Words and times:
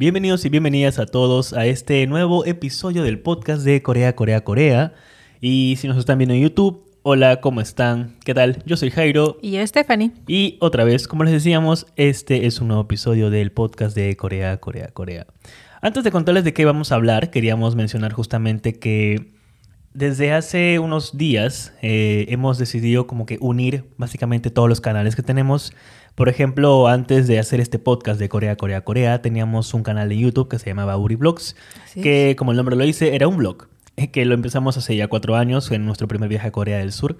Bienvenidos 0.00 0.46
y 0.46 0.48
bienvenidas 0.48 0.98
a 0.98 1.04
todos 1.04 1.52
a 1.52 1.66
este 1.66 2.06
nuevo 2.06 2.46
episodio 2.46 3.02
del 3.02 3.18
podcast 3.18 3.64
de 3.64 3.82
Corea, 3.82 4.16
Corea, 4.16 4.42
Corea. 4.42 4.94
Y 5.42 5.76
si 5.76 5.88
nos 5.88 5.98
están 5.98 6.16
viendo 6.16 6.32
en 6.32 6.40
YouTube, 6.40 6.86
hola, 7.02 7.42
¿cómo 7.42 7.60
están? 7.60 8.16
¿Qué 8.24 8.32
tal? 8.32 8.62
Yo 8.64 8.78
soy 8.78 8.90
Jairo. 8.90 9.36
Y 9.42 9.50
yo, 9.50 9.66
Stephanie. 9.66 10.12
Y 10.26 10.56
otra 10.60 10.84
vez, 10.84 11.06
como 11.06 11.24
les 11.24 11.34
decíamos, 11.34 11.86
este 11.96 12.46
es 12.46 12.62
un 12.62 12.68
nuevo 12.68 12.84
episodio 12.84 13.28
del 13.28 13.52
podcast 13.52 13.94
de 13.94 14.16
Corea, 14.16 14.56
Corea, 14.56 14.88
Corea. 14.88 15.26
Antes 15.82 16.02
de 16.02 16.10
contarles 16.10 16.44
de 16.44 16.54
qué 16.54 16.64
vamos 16.64 16.92
a 16.92 16.94
hablar, 16.94 17.30
queríamos 17.30 17.76
mencionar 17.76 18.14
justamente 18.14 18.78
que 18.78 19.34
desde 19.92 20.32
hace 20.32 20.78
unos 20.78 21.18
días 21.18 21.74
eh, 21.82 22.24
hemos 22.30 22.56
decidido 22.56 23.06
como 23.06 23.26
que 23.26 23.36
unir 23.42 23.84
básicamente 23.98 24.50
todos 24.50 24.70
los 24.70 24.80
canales 24.80 25.14
que 25.14 25.22
tenemos. 25.22 25.74
Por 26.14 26.28
ejemplo, 26.28 26.86
antes 26.88 27.26
de 27.26 27.38
hacer 27.38 27.60
este 27.60 27.78
podcast 27.78 28.20
de 28.20 28.28
Corea, 28.28 28.56
Corea, 28.56 28.82
Corea, 28.82 29.22
teníamos 29.22 29.72
un 29.74 29.82
canal 29.82 30.08
de 30.08 30.18
YouTube 30.18 30.48
que 30.48 30.58
se 30.58 30.66
llamaba 30.66 30.96
Uri 30.96 31.14
Vlogs, 31.16 31.56
que 31.94 32.34
como 32.38 32.50
el 32.50 32.56
nombre 32.58 32.76
lo 32.76 32.84
dice, 32.84 33.14
era 33.14 33.26
un 33.26 33.38
blog, 33.38 33.68
eh, 33.96 34.10
que 34.10 34.24
lo 34.26 34.34
empezamos 34.34 34.76
hace 34.76 34.96
ya 34.96 35.08
cuatro 35.08 35.36
años 35.36 35.70
en 35.70 35.86
nuestro 35.86 36.08
primer 36.08 36.28
viaje 36.28 36.48
a 36.48 36.52
Corea 36.52 36.78
del 36.78 36.92
Sur. 36.92 37.16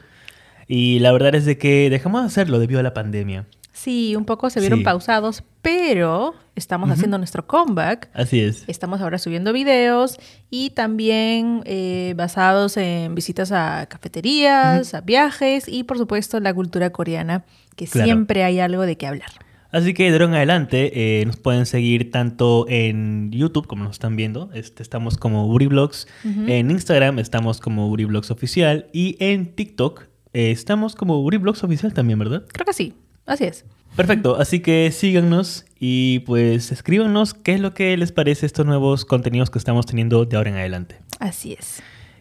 Y 0.69 0.99
la 0.99 1.13
verdad 1.13 1.35
es 1.35 1.47
de 1.47 1.57
que 1.59 1.89
dejamos 1.91 2.21
de 2.23 2.27
hacerlo 2.27 2.59
debido 2.59 2.79
a 2.81 2.83
la 2.83 2.93
pandemia. 2.95 3.47
Sí, 3.73 4.15
un 4.17 4.25
poco 4.27 4.51
se 4.51 4.61
vieron 4.61 4.81
Sí. 4.81 4.85
pausados, 4.85 5.43
pero 5.63 6.35
estamos 6.55 6.91
haciendo 6.91 7.17
nuestro 7.17 7.47
comeback. 7.47 8.11
Así 8.13 8.41
es. 8.41 8.65
Estamos 8.67 9.01
ahora 9.01 9.17
subiendo 9.19 9.53
videos 9.55 10.19
y 10.51 10.71
también 10.71 11.63
eh, 11.65 12.13
basados 12.17 12.77
en 12.77 13.15
visitas 13.15 13.53
a 13.53 13.87
cafeterías, 13.89 14.93
a 14.93 15.01
viajes 15.01 15.67
y 15.67 15.85
por 15.85 15.97
supuesto 15.97 16.39
la 16.41 16.53
cultura 16.53 16.91
coreana, 16.91 17.45
que 17.77 17.87
Claro. 17.87 18.07
siempre 18.07 18.45
hay 18.45 18.61
algo 18.61 18.83
de 18.87 18.97
qué 18.97 19.07
hablar. 19.07 19.31
Así 19.73 19.95
que 19.95 20.05
de 20.05 20.13
ahora 20.13 20.25
en 20.25 20.35
adelante 20.35 21.21
eh, 21.21 21.25
nos 21.27 21.37
pueden 21.37 21.65
seguir 21.65 22.11
tanto 22.11 22.67
en 22.69 23.31
YouTube 23.31 23.69
como 23.69 23.85
nos 23.85 23.93
están 23.93 24.17
viendo. 24.17 24.51
Este, 24.53 24.83
estamos 24.83 25.17
como 25.17 25.47
Uri 25.47 25.67
Vlogs. 25.67 26.09
En 26.25 26.73
Instagram 26.73 27.21
estamos 27.21 27.61
como 27.61 27.89
Uri 27.89 28.05
Vlogs 28.05 28.33
Oficial. 28.33 28.89
Y 28.93 29.17
en 29.21 29.55
TikTok 29.55 30.03
eh, 30.33 30.51
estamos 30.51 30.97
como 30.97 31.21
Uri 31.23 31.37
Vlogs 31.37 31.63
Oficial 31.63 31.95
también, 31.95 32.19
¿verdad? 32.19 32.45
Creo 32.53 32.67
que 32.67 32.73
sí, 32.73 32.95
así 33.27 33.45
es. 33.45 33.65
Perfecto, 33.95 34.37
así 34.41 34.61
que 34.61 34.91
síganos 34.93 35.65
y 35.79 36.21
pues 36.21 36.73
escríbanos 36.73 37.35
qué 37.35 37.55
es 37.55 37.61
lo 37.61 37.73
que 37.75 37.97
les 37.97 38.11
parece 38.13 38.47
estos 38.47 38.65
nuevos 38.67 39.05
contenidos 39.05 39.51
que 39.51 39.59
estamos 39.59 39.87
teniendo 39.87 40.25
de 40.25 40.37
ahora 40.37 40.51
en 40.51 40.57
adelante. 40.57 40.97
Así 41.21 41.53
es. 41.53 41.81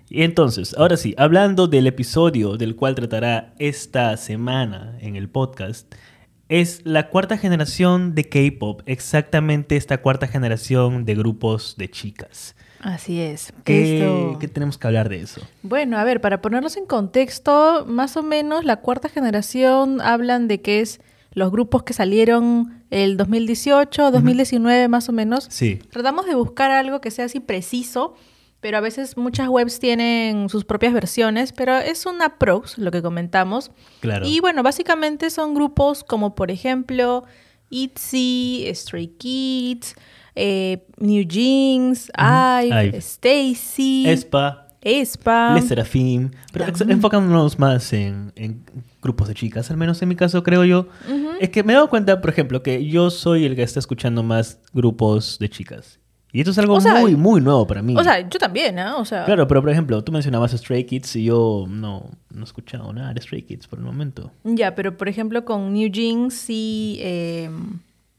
Y 0.10 0.24
entonces, 0.24 0.76
ahora 0.78 0.98
sí, 0.98 1.14
hablando 1.18 1.68
del 1.68 1.86
episodio 1.88 2.58
del 2.58 2.76
cual 2.76 2.96
tratará 2.96 3.54
esta 3.60 4.18
semana 4.18 4.98
en 5.02 5.16
el 5.16 5.30
podcast, 5.30 5.94
es 6.48 6.82
la 6.84 7.10
cuarta 7.10 7.38
generación 7.38 8.16
de 8.16 8.28
K-pop, 8.28 8.82
exactamente 8.88 9.76
esta 9.78 10.02
cuarta 10.02 10.26
generación 10.28 11.06
de 11.06 11.14
grupos 11.14 11.76
de 11.78 11.92
chicas. 11.92 12.56
Así 12.82 13.20
es. 13.20 13.54
¿Qué, 13.66 14.00
Esto- 14.00 14.40
qué 14.40 14.48
tenemos 14.48 14.78
que 14.80 14.88
hablar 14.88 15.10
de 15.10 15.20
eso? 15.22 15.42
Bueno, 15.62 15.98
a 16.00 16.04
ver, 16.04 16.22
para 16.22 16.42
ponerlos 16.42 16.76
en 16.78 16.86
contexto, 16.86 17.86
más 17.88 18.18
o 18.18 18.24
menos 18.24 18.66
la 18.66 18.78
cuarta 18.78 19.10
generación 19.10 20.02
hablan 20.02 20.48
de 20.48 20.62
que 20.62 20.80
es 20.80 21.02
los 21.34 21.52
grupos 21.52 21.84
que 21.84 21.94
salieron 21.94 22.82
el 22.90 23.16
2018, 23.18 24.10
2019 24.12 24.88
más 24.88 25.08
o 25.08 25.12
menos. 25.12 25.46
Sí, 25.52 25.80
Tratamos 25.92 26.26
de 26.26 26.34
buscar 26.36 26.72
algo 26.72 27.00
que 27.02 27.12
sea 27.12 27.26
así 27.26 27.40
preciso, 27.40 28.16
pero 28.62 28.78
a 28.78 28.82
veces 28.82 29.18
muchas 29.18 29.48
webs 29.48 29.80
tienen 29.80 30.50
sus 30.50 30.66
propias 30.66 30.94
versiones, 30.94 31.54
pero 31.54 31.78
es 31.78 32.06
una 32.06 32.38
prox 32.38 32.78
lo 32.78 32.92
que 32.92 33.02
comentamos. 33.02 33.72
claro. 34.02 34.26
Y 34.28 34.40
bueno, 34.40 34.64
básicamente 34.64 35.30
son 35.30 35.54
grupos 35.54 36.04
como 36.04 36.36
por 36.36 36.52
ejemplo 36.52 37.24
ITZY, 37.70 38.70
Stray 38.74 39.08
Kids, 39.18 39.96
eh, 40.36 40.86
New 40.98 41.24
Jeans, 41.26 42.12
IVE. 42.18 42.98
Stacy, 42.98 44.06
Espa, 44.08 44.68
Espa. 44.82 45.54
Les 45.56 45.68
Serafim, 45.68 46.32
pero 46.52 46.66
También. 46.66 46.92
enfocándonos 46.92 47.60
más 47.60 47.94
en, 47.94 48.32
en 48.36 48.64
grupos 49.02 49.28
de 49.28 49.34
chicas, 49.36 49.70
al 49.72 49.78
menos 49.78 50.02
en 50.02 50.10
mi 50.10 50.16
caso 50.16 50.44
creo 50.44 50.66
yo. 50.66 50.88
Es 51.40 51.50
que 51.50 51.64
me 51.64 51.74
he 51.74 51.76
dado 51.76 51.90
cuenta, 51.90 52.20
por 52.22 52.30
ejemplo, 52.30 52.64
que 52.64 52.86
yo 52.86 53.10
soy 53.10 53.46
el 53.46 53.56
que 53.56 53.64
está 53.64 53.80
escuchando 53.80 54.24
más 54.24 54.60
grupos 54.74 55.40
de 55.40 55.50
chicas. 55.50 56.00
Y 56.32 56.42
esto 56.42 56.52
es 56.52 56.58
algo 56.60 56.76
O 56.76 56.82
sea, 56.82 56.96
muy, 56.96 57.16
muy 57.16 57.42
nuevo 57.42 57.66
para 57.66 57.82
mí. 57.82 57.96
O 57.98 58.04
sea, 58.04 58.20
yo 58.28 58.38
también, 58.38 58.78
¿ah? 58.78 58.98
O 58.98 59.06
sea, 59.06 59.26
Claro, 59.26 59.48
pero 59.48 59.62
por 59.62 59.72
ejemplo, 59.72 60.04
tú 60.04 60.12
mencionabas 60.12 60.52
Stray 60.52 60.84
Kids 60.84 61.16
y 61.16 61.24
yo 61.26 61.66
no, 61.68 62.06
no 62.30 62.42
he 62.42 62.44
escuchado 62.44 62.94
nada 62.94 63.14
de 63.14 63.22
Stray 63.22 63.42
Kids 63.42 63.68
por 63.68 63.80
el 63.80 63.86
momento. 63.86 64.32
ya, 64.44 64.76
pero 64.76 64.96
por 64.96 65.10
ejemplo 65.10 65.44
con 65.44 65.74
New 65.74 65.90
Jeans 65.90 66.36
sí, 66.36 66.98
eh, 67.02 67.50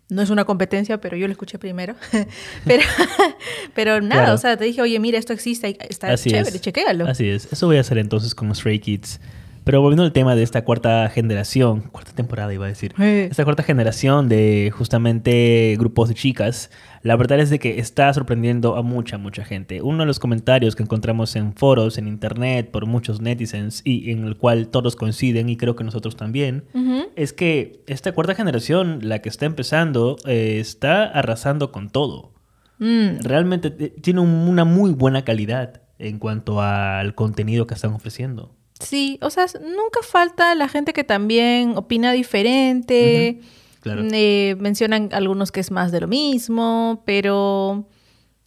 no 0.08 0.22
es 0.22 0.30
una 0.30 0.44
competencia, 0.44 1.00
pero 1.00 1.16
yo 1.16 1.28
lo 1.28 1.32
escuché 1.32 1.58
primero. 1.60 1.94
pero, 2.64 2.82
pero 3.74 4.00
nada, 4.00 4.22
Claro. 4.22 4.34
o 4.34 4.38
sea, 4.38 4.56
te 4.56 4.64
dije, 4.64 4.82
oye, 4.82 4.98
mira, 4.98 5.16
esto 5.18 5.32
existe, 5.32 5.76
está 5.88 6.08
Así 6.12 6.30
chévere, 6.30 6.56
es. 6.56 6.60
chequéalo. 6.60 7.06
Así 7.06 7.28
es. 7.28 7.52
Eso 7.52 7.66
voy 7.68 7.76
a 7.76 7.80
hacer 7.80 7.98
entonces 7.98 8.34
con 8.34 8.52
Stray 8.54 8.80
Kids. 8.80 9.20
Pero 9.64 9.82
volviendo 9.82 10.02
al 10.04 10.12
tema 10.12 10.34
de 10.34 10.42
esta 10.42 10.64
cuarta 10.64 11.08
generación, 11.10 11.82
cuarta 11.92 12.12
temporada 12.12 12.52
iba 12.52 12.64
a 12.64 12.68
decir, 12.68 12.94
Eh. 12.98 13.28
esta 13.30 13.44
cuarta 13.44 13.62
generación 13.62 14.28
de 14.28 14.72
justamente 14.74 15.76
grupos 15.78 16.08
de 16.08 16.14
chicas, 16.14 16.70
la 17.02 17.14
verdad 17.16 17.38
es 17.40 17.50
de 17.50 17.58
que 17.58 17.78
está 17.78 18.12
sorprendiendo 18.12 18.76
a 18.76 18.82
mucha, 18.82 19.18
mucha 19.18 19.44
gente. 19.44 19.82
Uno 19.82 19.98
de 19.98 20.06
los 20.06 20.18
comentarios 20.18 20.74
que 20.76 20.82
encontramos 20.82 21.36
en 21.36 21.52
foros, 21.54 21.98
en 21.98 22.08
internet, 22.08 22.70
por 22.70 22.86
muchos 22.86 23.20
netizens, 23.20 23.82
y 23.84 24.10
en 24.10 24.24
el 24.24 24.36
cual 24.36 24.68
todos 24.68 24.96
coinciden, 24.96 25.48
y 25.50 25.56
creo 25.56 25.76
que 25.76 25.84
nosotros 25.84 26.16
también, 26.16 26.64
Ujú. 26.74 27.04
es 27.16 27.32
que 27.32 27.82
esta 27.86 28.12
cuarta 28.12 28.34
generación, 28.34 29.00
la 29.02 29.20
que 29.20 29.28
está 29.28 29.46
empezando, 29.46 30.16
eh, 30.26 30.58
está 30.58 31.04
arrasando 31.04 31.70
con 31.70 31.90
todo. 31.90 32.32
Mm, 32.78 33.20
Realmente 33.22 33.74
eh, 33.78 33.94
tiene 34.00 34.20
un- 34.20 34.48
una 34.48 34.64
muy 34.64 34.92
buena 34.92 35.22
calidad 35.22 35.82
en 35.98 36.18
cuanto 36.18 36.62
al 36.62 37.14
contenido 37.14 37.66
que 37.66 37.74
están 37.74 37.92
ofreciendo. 37.92 38.56
Sí, 38.80 39.18
o 39.22 39.30
sea, 39.30 39.46
nunca 39.60 40.00
falta 40.02 40.54
la 40.54 40.68
gente 40.68 40.92
que 40.92 41.04
también 41.04 41.76
opina 41.76 42.12
diferente. 42.12 43.40
claro. 43.80 44.02
Eh, 44.12 44.56
mencionan 44.58 45.10
algunos 45.12 45.52
que 45.52 45.60
es 45.60 45.70
más 45.70 45.92
de 45.92 46.00
lo 46.00 46.08
mismo, 46.08 47.02
pero 47.06 47.86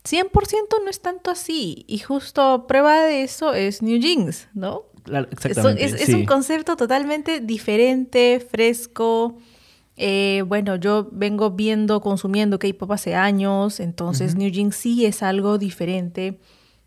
100% 0.04 0.80
no 0.84 0.90
es 0.90 1.00
tanto 1.02 1.32
así. 1.32 1.86
Y 1.88 2.00
justo 2.00 2.66
prueba 2.68 3.02
de 3.04 3.24
eso 3.24 3.54
es 3.54 3.82
New 3.82 4.00
Jeans, 4.00 4.48
¿no? 4.54 4.84
Claro, 5.04 5.28
exactamente. 5.32 5.84
es- 5.86 5.94
es 5.94 6.06
sí. 6.08 6.14
un 6.14 6.26
concepto 6.26 6.76
totalmente 6.76 7.40
diferente, 7.40 8.40
fresco. 8.52 9.38
Eh, 9.96 10.44
bueno, 10.48 10.76
yo 10.78 11.08
vengo 11.12 11.52
viendo, 11.52 12.02
consumiendo 12.02 12.58
K-pop 12.58 12.92
hace 12.92 13.14
años, 13.14 13.80
entonces 13.80 14.36
New 14.36 14.50
Jeans 14.50 14.76
sí 14.76 15.06
es 15.06 15.22
algo 15.22 15.58
diferente. 15.58 16.40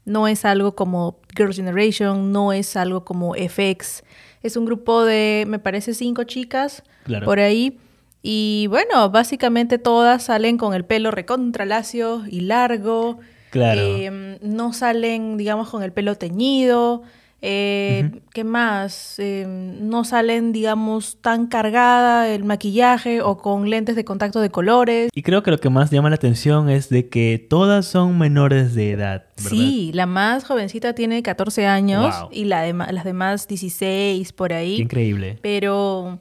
No 0.06 0.26
es 0.28 0.44
algo 0.46 0.74
como 0.74 1.18
Girls' 1.36 1.56
Generation, 1.56 2.32
no 2.32 2.52
es 2.54 2.74
algo 2.76 3.04
como 3.04 3.34
FX. 3.34 4.02
Es 4.42 4.56
un 4.56 4.64
grupo 4.64 5.04
de, 5.04 5.44
me 5.46 5.58
parece, 5.58 5.92
cinco 5.92 6.24
chicas 6.24 6.82
Claro. 7.04 7.26
por 7.26 7.38
ahí. 7.40 7.78
Y 8.22 8.66
bueno, 8.70 9.10
básicamente 9.10 9.78
todas 9.78 10.24
salen 10.24 10.56
con 10.56 10.72
el 10.74 10.84
pelo 10.84 11.10
recontra 11.10 11.64
lacio 11.66 12.22
y 12.28 12.40
largo. 12.40 13.18
Claro. 13.50 13.80
Eh, 13.80 14.38
no 14.42 14.72
salen, 14.72 15.36
digamos, 15.36 15.68
con 15.70 15.82
el 15.82 15.92
pelo 15.92 16.16
teñido. 16.16 17.02
Eh, 17.42 18.22
¿Qué 18.32 18.44
más? 18.44 19.16
Eh, 19.18 19.44
no 19.46 20.04
salen, 20.04 20.52
digamos, 20.52 21.18
tan 21.20 21.46
cargada 21.46 22.28
el 22.28 22.44
maquillaje 22.44 23.20
o 23.20 23.36
con 23.38 23.68
lentes 23.68 23.94
de 23.94 24.04
contacto 24.04 24.40
de 24.40 24.50
colores. 24.50 25.10
Y 25.14 25.22
creo 25.22 25.42
que 25.42 25.50
lo 25.50 25.58
que 25.58 25.68
más 25.70 25.90
llama 25.90 26.08
la 26.08 26.16
atención 26.16 26.70
es 26.70 26.88
de 26.88 27.08
que 27.08 27.38
todas 27.48 27.86
son 27.86 28.18
menores 28.18 28.74
de 28.74 28.92
edad, 28.92 29.26
¿verdad? 29.36 29.50
Sí, 29.50 29.90
la 29.94 30.06
más 30.06 30.44
jovencita 30.44 30.94
tiene 30.94 31.22
14 31.22 31.66
años 31.66 32.18
Wow. 32.20 32.28
y 32.32 32.44
la 32.46 32.66
dema- 32.66 32.90
las 32.90 33.04
demás 33.04 33.46
16 33.46 34.32
por 34.32 34.52
ahí. 34.52 34.76
Qué 34.76 34.82
increíble. 34.82 35.38
Pero 35.42 36.18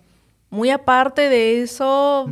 muy 0.49 0.69
aparte 0.69 1.29
de 1.29 1.61
eso, 1.63 2.29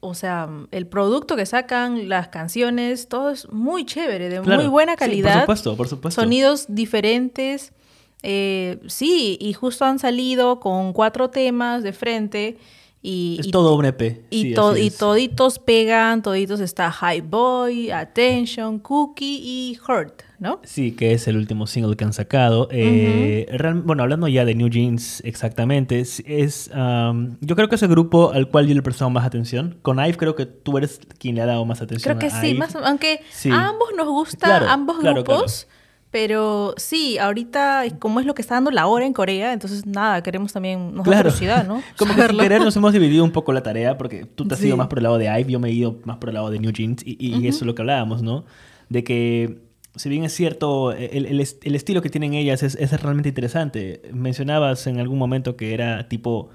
o 0.00 0.14
sea, 0.14 0.48
el 0.72 0.86
producto 0.86 1.36
que 1.36 1.46
sacan, 1.46 2.08
las 2.08 2.28
canciones, 2.28 3.08
todo 3.08 3.30
es 3.30 3.48
muy 3.52 3.84
chévere, 3.84 4.30
de 4.30 4.40
Claro. 4.40 4.62
muy 4.62 4.70
buena 4.70 4.92
Sí, 4.92 4.98
calidad. 4.98 5.32
por 5.32 5.56
supuesto, 5.58 5.76
por 5.76 5.88
supuesto. 5.88 6.20
Sonidos 6.22 6.64
diferentes. 6.68 7.72
Eh, 8.22 8.78
sí, 8.86 9.36
y 9.40 9.52
justo 9.52 9.84
han 9.84 9.98
salido 9.98 10.60
con 10.60 10.92
cuatro 10.92 11.30
temas 11.30 11.82
de 11.82 11.92
frente. 11.92 12.58
Y, 13.04 13.38
Es 13.40 13.48
y- 13.48 13.50
todo 13.50 13.74
un 13.74 13.84
EP. 13.84 14.22
y, 14.30 14.42
sí, 14.42 14.54
to- 14.54 14.76
y 14.76 14.88
toditos 14.90 15.58
pegan, 15.58 16.22
toditos 16.22 16.60
está 16.60 16.88
High 16.92 17.22
Boy, 17.22 17.90
Attention, 17.90 18.78
Cookie 18.78 19.40
y 19.42 19.78
Hurt, 19.88 20.22
¿no? 20.38 20.60
Sí, 20.62 20.92
que 20.92 21.10
es 21.12 21.26
el 21.26 21.36
último 21.36 21.66
single 21.66 21.96
que 21.96 22.04
han 22.04 22.12
sacado. 22.12 22.68
Eh, 22.70 23.48
real- 23.54 23.82
bueno, 23.82 24.04
hablando 24.04 24.28
ya 24.28 24.44
de 24.44 24.54
New 24.54 24.68
Jeans 24.68 25.20
exactamente, 25.24 25.98
es, 25.98 26.22
es, 26.26 26.70
um, 26.72 27.36
yo 27.40 27.56
creo 27.56 27.68
que 27.68 27.74
es 27.74 27.82
el 27.82 27.88
grupo 27.88 28.30
al 28.30 28.48
cual 28.48 28.68
yo 28.68 28.74
le 28.74 28.78
he 28.78 28.82
prestado 28.84 29.10
más 29.10 29.26
atención. 29.26 29.78
Con 29.82 29.98
Ive 29.98 30.16
creo 30.16 30.36
que 30.36 30.46
tú 30.46 30.78
eres 30.78 31.00
quien 31.18 31.34
le 31.34 31.42
ha 31.42 31.46
dado 31.46 31.64
más 31.64 31.82
atención 31.82 32.16
Creo 32.16 32.20
que 32.30 32.32
a 32.32 32.40
sí, 32.40 32.50
Ive. 32.50 32.58
más, 32.60 32.76
aunque 32.76 33.20
Sí. 33.32 33.50
a 33.50 33.66
ambos 33.70 33.88
nos 33.96 34.06
gusta 34.06 34.46
Claro, 34.46 34.68
ambos 34.68 35.00
claro, 35.00 35.24
grupos, 35.24 35.66
Pero 36.12 36.74
sí, 36.76 37.16
ahorita, 37.18 37.84
como 37.98 38.20
es 38.20 38.26
lo 38.26 38.34
que 38.34 38.42
está 38.42 38.54
dando 38.54 38.70
la 38.70 38.86
hora 38.86 39.06
en 39.06 39.14
Corea, 39.14 39.52
entonces 39.54 39.86
nada, 39.86 40.22
queremos 40.22 40.52
también, 40.52 40.94
nos 40.94 41.04
da 41.06 41.10
Claro. 41.12 41.22
curiosidad, 41.30 41.66
¿no? 41.66 41.82
Como 41.98 42.14
que 42.14 42.26
sin 42.28 42.38
querer 42.38 42.60
nos 42.60 42.76
hemos 42.76 42.92
dividido 42.92 43.24
un 43.24 43.32
poco 43.32 43.52
la 43.54 43.62
tarea 43.62 43.96
porque 43.96 44.26
tú 44.26 44.46
te 44.46 44.52
has 44.54 44.60
Sí. 44.60 44.66
ido 44.68 44.76
más 44.76 44.88
por 44.88 44.98
el 44.98 45.04
lado 45.04 45.16
de 45.18 45.24
IVE, 45.40 45.50
yo 45.52 45.58
me 45.58 45.70
he 45.70 45.72
ido 45.72 45.96
más 46.04 46.18
por 46.18 46.28
el 46.28 46.34
lado 46.34 46.50
de 46.50 46.58
New 46.58 46.70
Jeans 46.70 47.02
y, 47.04 47.16
y 47.18 47.48
eso 47.48 47.60
es 47.60 47.66
lo 47.66 47.74
que 47.74 47.80
hablábamos, 47.82 48.22
¿no? 48.22 48.44
De 48.90 49.02
que 49.04 49.62
si 49.96 50.08
bien 50.10 50.22
es 50.24 50.34
cierto, 50.34 50.92
el, 50.92 51.26
el 51.26 51.40
el 51.62 51.74
estilo 51.74 52.02
que 52.02 52.10
tienen 52.10 52.34
ellas 52.34 52.62
es, 52.62 52.74
es 52.76 52.92
realmente 53.02 53.30
interesante. 53.30 54.02
Mencionabas 54.12 54.86
en 54.86 55.00
algún 55.00 55.18
momento 55.18 55.56
que 55.56 55.72
era 55.74 56.08
tipo... 56.08 56.50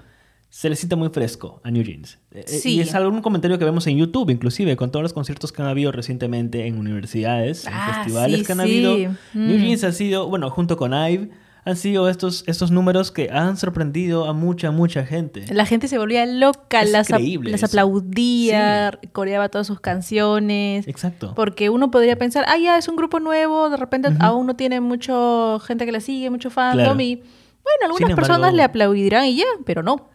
Se 0.50 0.70
le 0.70 0.76
siente 0.76 0.96
muy 0.96 1.10
fresco 1.10 1.60
a 1.62 1.70
New 1.70 1.82
Jeans. 1.82 2.18
Eh, 2.32 2.40
eh, 2.46 2.48
Sí. 2.48 2.76
Y 2.76 2.80
es 2.80 2.94
algún 2.94 3.20
comentario 3.20 3.58
que 3.58 3.64
vemos 3.64 3.86
en 3.86 3.96
YouTube, 3.98 4.30
inclusive, 4.30 4.76
con 4.76 4.90
todos 4.90 5.02
los 5.02 5.12
conciertos 5.12 5.52
que 5.52 5.60
han 5.62 5.68
habido 5.68 5.92
recientemente 5.92 6.66
en 6.66 6.78
universidades, 6.78 7.66
en 7.66 7.72
Ah, 7.74 8.00
festivales 8.02 8.40
sí, 8.40 8.44
que 8.46 8.52
han 8.52 8.58
sí. 8.58 8.64
habido. 8.64 9.10
Mm. 9.34 9.46
New 9.46 9.58
Jeans 9.58 9.84
ha 9.84 9.92
sido, 9.92 10.26
bueno, 10.28 10.48
junto 10.50 10.76
con 10.78 10.92
IVE, 10.94 11.28
han 11.64 11.76
sido 11.76 12.08
estos, 12.08 12.44
estos 12.46 12.70
números 12.70 13.12
que 13.12 13.28
han 13.30 13.58
sorprendido 13.58 14.24
a 14.24 14.32
mucha, 14.32 14.70
mucha 14.70 15.04
gente. 15.04 15.44
La 15.52 15.66
gente 15.66 15.86
se 15.86 15.98
volvía 15.98 16.24
loca, 16.24 16.80
Es 16.80 16.92
las, 16.92 17.10
increíble 17.10 17.54
aplaudía, 17.62 18.98
coreaba 19.12 19.48
todas 19.50 19.66
sus 19.66 19.80
canciones. 19.80 20.88
Exacto. 20.88 21.34
Porque 21.34 21.68
uno 21.70 21.90
podría 21.90 22.16
pensar, 22.16 22.44
ah, 22.48 22.56
ya 22.58 22.78
es 22.78 22.88
un 22.88 22.96
grupo 22.96 23.20
nuevo, 23.20 23.68
de 23.70 23.76
repente 23.76 24.08
aún 24.20 24.46
no 24.46 24.56
tiene 24.56 24.80
mucho 24.80 25.60
gente 25.66 25.84
que 25.84 25.92
la 25.92 26.00
sigue, 26.00 26.30
mucho 26.30 26.48
fandom 26.50 26.84
Claro. 26.84 27.00
y 27.00 27.16
bueno, 27.16 27.92
algunas 27.94 28.14
personas 28.14 28.54
le 28.54 28.62
aplaudirán 28.62 29.26
y 29.26 29.36
ya, 29.36 29.44
pero 29.66 29.82
no. 29.82 30.08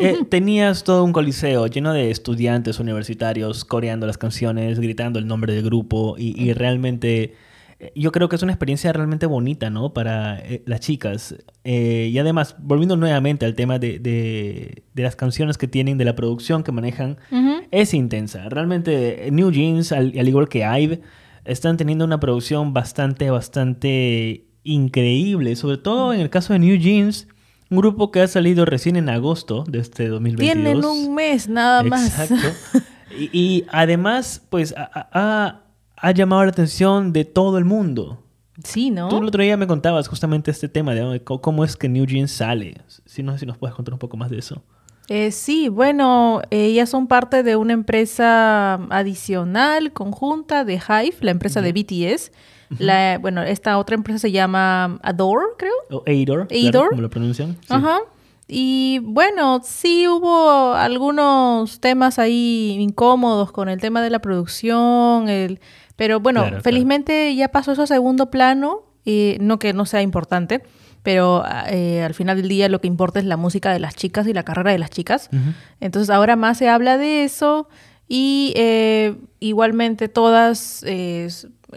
Eh, 0.00 0.16
tenías 0.28 0.82
todo 0.84 1.04
un 1.04 1.12
coliseo 1.12 1.66
lleno 1.68 1.92
de 1.92 2.10
estudiantes 2.10 2.80
universitarios 2.80 3.64
coreando 3.64 4.06
las 4.06 4.18
canciones, 4.18 4.80
gritando 4.80 5.18
el 5.18 5.26
nombre 5.26 5.52
del 5.54 5.64
grupo 5.64 6.16
y, 6.18 6.34
y 6.42 6.52
realmente 6.54 7.34
eh, 7.78 7.92
yo 7.94 8.10
creo 8.10 8.28
que 8.28 8.36
es 8.36 8.42
una 8.42 8.52
experiencia 8.52 8.92
realmente 8.92 9.26
bonita, 9.26 9.70
¿no? 9.70 9.92
Para 9.92 10.38
eh, 10.40 10.62
las 10.66 10.80
chicas. 10.80 11.36
Eh, 11.62 12.08
y 12.10 12.18
además, 12.18 12.56
volviendo 12.58 12.96
nuevamente 12.96 13.44
al 13.46 13.54
tema 13.54 13.78
de, 13.78 13.98
de- 14.00 14.82
de 14.94 15.02
las 15.02 15.14
canciones 15.14 15.56
que 15.58 15.68
tienen, 15.68 15.98
de 15.98 16.04
la 16.04 16.16
producción 16.16 16.62
que 16.64 16.72
manejan, 16.72 17.18
es 17.70 17.94
intensa. 17.94 18.48
Realmente 18.48 19.28
New 19.30 19.50
Jeans, 19.52 19.92
al, 19.92 20.12
al 20.18 20.26
igual 20.28 20.48
que 20.48 20.64
IVE, 20.64 21.00
están 21.44 21.76
teniendo 21.76 22.04
una 22.04 22.18
producción 22.18 22.72
bastante, 22.72 23.30
bastante 23.30 24.46
increíble. 24.64 25.54
Sobre 25.54 25.76
todo 25.76 26.12
en 26.12 26.20
el 26.20 26.30
caso 26.30 26.54
de 26.54 26.58
New 26.60 26.76
Jeans, 26.78 27.28
un 27.70 27.78
grupo 27.78 28.10
que 28.10 28.20
ha 28.20 28.28
salido 28.28 28.64
recién 28.64 28.96
en 28.96 29.08
agosto 29.08 29.64
de 29.66 29.80
este 29.80 30.08
2022. 30.08 30.52
Tienen 30.52 30.84
un 30.84 31.14
mes 31.14 31.48
nada 31.48 31.82
más. 31.82 32.18
Exacto. 32.18 32.48
Y, 33.18 33.30
y 33.32 33.66
además, 33.70 34.42
pues, 34.50 34.74
ha, 34.76 35.62
llamado 36.12 36.42
la 36.42 36.50
atención 36.50 37.12
de 37.12 37.24
todo 37.24 37.56
el 37.56 37.64
mundo. 37.64 38.24
Sí, 38.64 38.90
¿no? 38.90 39.08
Tú 39.08 39.18
el 39.18 39.28
otro 39.28 39.44
día 39.44 39.56
me 39.56 39.68
contabas 39.68 40.08
justamente 40.08 40.50
este 40.50 40.68
tema 40.68 40.92
de 40.92 41.22
cómo 41.22 41.64
es 41.64 41.76
que 41.76 41.88
New 41.88 42.04
Jeans 42.04 42.32
sale. 42.32 42.82
Si 43.04 43.22
no 43.22 43.32
sé 43.32 43.38
si 43.38 43.46
nos 43.46 43.58
puedes 43.58 43.76
contar 43.76 43.94
un 43.94 44.00
poco 44.00 44.16
más 44.16 44.28
de 44.28 44.38
eso. 44.38 44.60
Eh, 45.08 45.30
sí, 45.30 45.68
bueno, 45.68 46.42
ellas 46.50 46.90
son 46.90 47.06
parte 47.06 47.42
de 47.42 47.54
una 47.54 47.74
empresa 47.74 48.74
adicional, 48.90 49.92
conjunta 49.92 50.64
de 50.64 50.74
Hive, 50.74 51.16
la 51.20 51.30
empresa 51.30 51.62
de 51.62 51.72
BTS. 51.72 52.32
La, 52.78 53.18
bueno, 53.20 53.42
esta 53.42 53.78
otra 53.78 53.94
empresa 53.94 54.18
se 54.18 54.32
llama 54.32 54.98
Adore, 55.02 55.46
creo. 55.58 55.72
O 55.90 56.02
Ador, 56.06 56.48
claro, 56.48 56.68
Ador. 56.68 56.88
como 56.90 57.02
lo 57.02 57.10
pronuncian. 57.10 57.52
Sí. 57.60 57.66
Ajá. 57.68 58.00
Y 58.48 59.00
bueno, 59.02 59.60
sí 59.64 60.06
hubo 60.06 60.72
algunos 60.74 61.80
temas 61.80 62.18
ahí 62.18 62.76
incómodos 62.78 63.50
con 63.52 63.68
el 63.68 63.80
tema 63.80 64.02
de 64.02 64.10
la 64.10 64.20
producción, 64.20 65.28
el... 65.28 65.58
pero 65.96 66.20
bueno, 66.20 66.40
Claro, 66.40 66.50
claro. 66.56 66.62
felizmente 66.62 67.34
ya 67.34 67.48
pasó 67.48 67.72
eso 67.72 67.82
a 67.82 67.86
segundo 67.88 68.30
plano, 68.30 68.82
y 69.04 69.36
no 69.40 69.58
que 69.58 69.72
no 69.72 69.84
sea 69.86 70.02
importante, 70.02 70.62
pero 71.02 71.44
eh, 71.68 72.02
al 72.02 72.14
final 72.14 72.36
del 72.36 72.48
día 72.48 72.68
lo 72.68 72.80
que 72.80 72.88
importa 72.88 73.18
es 73.20 73.24
la 73.24 73.36
música 73.36 73.72
de 73.72 73.78
las 73.78 73.94
chicas 73.94 74.26
y 74.26 74.32
la 74.32 74.42
carrera 74.44 74.72
de 74.72 74.78
las 74.78 74.90
chicas. 74.90 75.28
Entonces 75.80 76.10
ahora 76.10 76.34
más 76.36 76.58
se 76.58 76.68
habla 76.68 76.98
de 76.98 77.22
eso 77.24 77.68
y 78.08 78.52
eh, 78.56 79.14
igualmente 79.40 80.08
todas, 80.08 80.82
eh, 80.86 81.28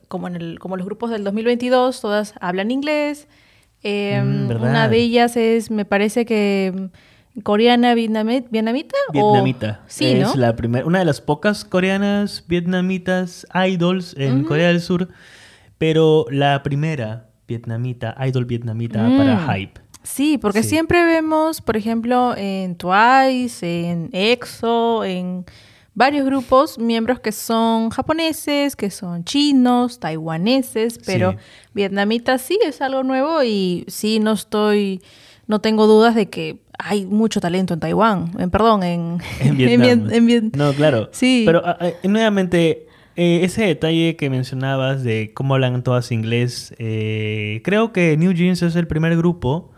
como, 0.08 0.28
en 0.28 0.36
el, 0.36 0.60
como 0.60 0.78
los 0.78 0.86
grupos 0.86 1.10
del 1.12 1.24
2022, 1.24 2.02
todas 2.02 2.34
hablan 2.40 2.72
inglés. 2.72 3.28
Eh, 3.84 4.22
Mm, 4.24 4.52
una 4.62 4.90
de 4.90 4.98
ellas 4.98 5.38
es, 5.38 5.72
me 5.72 5.86
parece 5.86 6.26
que 6.26 6.74
mm, 7.36 7.40
coreana, 7.42 7.94
vietnami- 7.96 8.46
vietnamita. 8.50 8.96
o- 9.10 9.14
Vietnamita. 9.14 9.82
Sí, 9.88 10.06
es 10.06 10.28
¿no? 10.28 10.36
la 10.36 10.56
primera, 10.56 10.86
una 10.86 11.00
de 11.00 11.06
las 11.06 11.22
pocas 11.22 11.64
coreanas 11.64 12.44
vietnamitas 12.48 13.48
idols 13.68 14.16
en 14.18 14.44
Corea 14.44 14.68
del 14.70 14.82
Sur, 14.82 15.08
pero 15.78 16.26
la 16.30 16.62
primera 16.64 17.28
vietnamita, 17.48 18.16
idol 18.28 18.46
vietnamita 18.46 19.02
Mm. 19.04 19.18
para 19.18 19.54
Hype. 19.56 19.80
Sí, 20.04 20.38
porque 20.38 20.64
Sí. 20.64 20.70
siempre 20.70 21.04
vemos, 21.06 21.62
por 21.62 21.78
ejemplo, 21.78 22.34
en 22.38 22.76
Twice, 22.76 23.90
en 23.90 24.10
EXO, 24.14 25.04
en 25.04 25.46
varios 26.00 26.26
grupos, 26.26 26.80
miembros 26.80 27.20
que 27.20 27.34
son 27.34 27.90
japoneses, 27.90 28.78
que 28.78 28.90
son 28.90 29.26
chinos, 29.26 30.00
taiwaneses, 30.00 30.98
pero 31.06 31.34
Sí. 31.34 31.38
vietnamitas 31.74 32.42
sí 32.42 32.58
es 32.66 32.82
algo 32.82 33.04
nuevo 33.04 33.44
y 33.44 33.84
sí 33.90 34.22
no 34.22 34.32
estoy, 34.32 35.02
no 35.48 35.60
tengo 35.60 35.88
dudas 35.88 36.16
de 36.16 36.30
que 36.30 36.62
hay 36.78 37.06
mucho 37.06 37.42
talento 37.42 37.74
en 37.74 37.82
Taiwán, 37.82 38.32
en, 38.40 38.50
perdón, 38.50 38.84
en, 38.84 39.18
En 39.42 39.58
Vietnam. 39.58 40.10
En 40.10 40.52
No, 40.56 40.72
claro. 40.72 41.10
Sí. 41.12 41.44
Pero 41.46 41.64
ah, 41.66 41.78
ah, 41.82 41.90
nuevamente, 42.04 42.88
eh, 43.18 43.42
ese 43.44 43.66
detalle 43.66 44.16
que 44.16 44.30
mencionabas 44.30 45.04
de 45.04 45.34
cómo 45.34 45.56
hablan 45.56 45.84
todas 45.84 46.14
inglés, 46.14 46.74
eh, 46.80 47.60
creo 47.66 47.92
que 47.92 48.16
New 48.16 48.32
Jeans 48.32 48.62
es 48.62 48.78
el 48.78 48.88
primer 48.88 49.18
grupo 49.18 49.72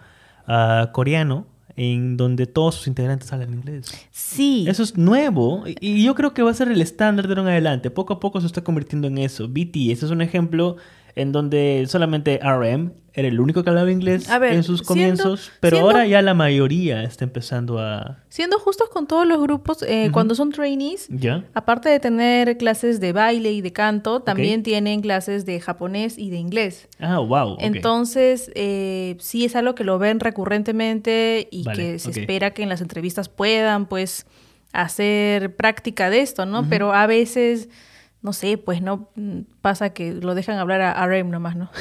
ah, 0.46 0.92
coreano 0.94 1.48
en 1.76 2.18
donde 2.18 2.46
todos 2.48 2.76
sus 2.76 2.88
integrantes 2.88 3.32
hablan 3.34 3.54
inglés. 3.54 3.86
Sí. 4.12 4.66
Eso 4.68 4.84
es 4.84 4.98
nuevo 4.98 5.64
y- 5.80 6.04
yo 6.04 6.16
creo 6.16 6.34
que 6.34 6.42
va 6.44 6.52
a 6.52 6.54
ser 6.54 6.68
el 6.70 6.82
estándar 6.82 7.28
de 7.28 7.32
ahora 7.34 7.42
en 7.44 7.48
adelante. 7.50 7.90
Poco 7.92 8.14
a 8.14 8.20
poco 8.20 8.40
se 8.42 8.48
está 8.48 8.64
convirtiendo 8.64 9.08
en 9.08 9.18
eso. 9.18 9.48
BTS 9.48 10.04
es 10.06 10.12
un 10.12 10.22
ejemplo 10.22 10.78
en 11.16 11.32
donde 11.32 11.86
solamente 11.88 12.40
RM 12.44 12.94
era 13.14 13.28
el 13.28 13.42
único 13.42 13.62
que 13.62 13.70
hablaba 13.70 13.92
inglés 13.92 14.26
ver, 14.40 14.54
en 14.54 14.64
sus 14.64 14.80
siendo- 14.80 14.88
comienzos, 14.88 15.52
pero 15.60 15.76
siendo- 15.78 15.90
ahora 15.92 16.08
ya 16.08 16.22
la 16.22 16.34
mayoría 16.34 17.04
está 17.04 17.26
empezando 17.26 17.78
a... 17.80 18.24
Siendo 18.30 18.58
justos 18.58 18.88
con 18.90 19.06
todos 19.06 19.28
los 19.28 19.42
grupos, 19.42 19.84
eh, 19.84 20.10
cuando 20.14 20.34
son 20.34 20.52
trainees. 20.54 21.10
Aparte 21.54 21.90
de 21.90 22.00
tener 22.00 22.56
clases 22.58 23.02
de 23.02 23.12
baile 23.12 23.52
y 23.52 23.60
de 23.60 23.74
canto, 23.74 24.22
también 24.22 24.64
tienen 24.64 25.02
clases 25.02 25.46
de 25.46 25.60
japonés 25.60 26.18
y 26.18 26.30
de 26.30 26.38
inglés. 26.38 26.88
Ah, 27.02 27.20
wow. 27.20 27.58
Entonces, 27.60 28.50
eh, 28.56 29.18
sí 29.20 29.44
es 29.44 29.58
algo 29.58 29.76
que 29.76 29.84
lo 29.84 30.00
ven 30.00 30.22
recurrentemente 30.22 31.50
y 31.52 31.64
Vale, 31.64 31.78
que 31.94 32.00
se 32.00 32.12
espera 32.12 32.52
que 32.52 32.64
en 32.64 32.70
las 32.70 32.80
entrevistas 32.82 33.28
puedan, 33.28 33.88
pues, 33.88 34.26
hacer 34.74 35.56
práctica 35.58 36.10
de 36.10 36.22
esto, 36.22 36.46
¿no? 36.46 36.68
Pero 36.70 36.94
a 36.94 37.06
veces, 37.08 37.68
no 38.22 38.34
sé, 38.34 38.58
pues, 38.58 38.82
no 38.82 39.10
mm, 39.16 39.40
pasa 39.62 39.92
que 39.92 40.14
lo 40.14 40.36
dejan 40.36 40.60
hablar 40.60 40.82
a 40.82 41.06
RM 41.06 41.32
nomás, 41.32 41.56
¿no? 41.56 41.72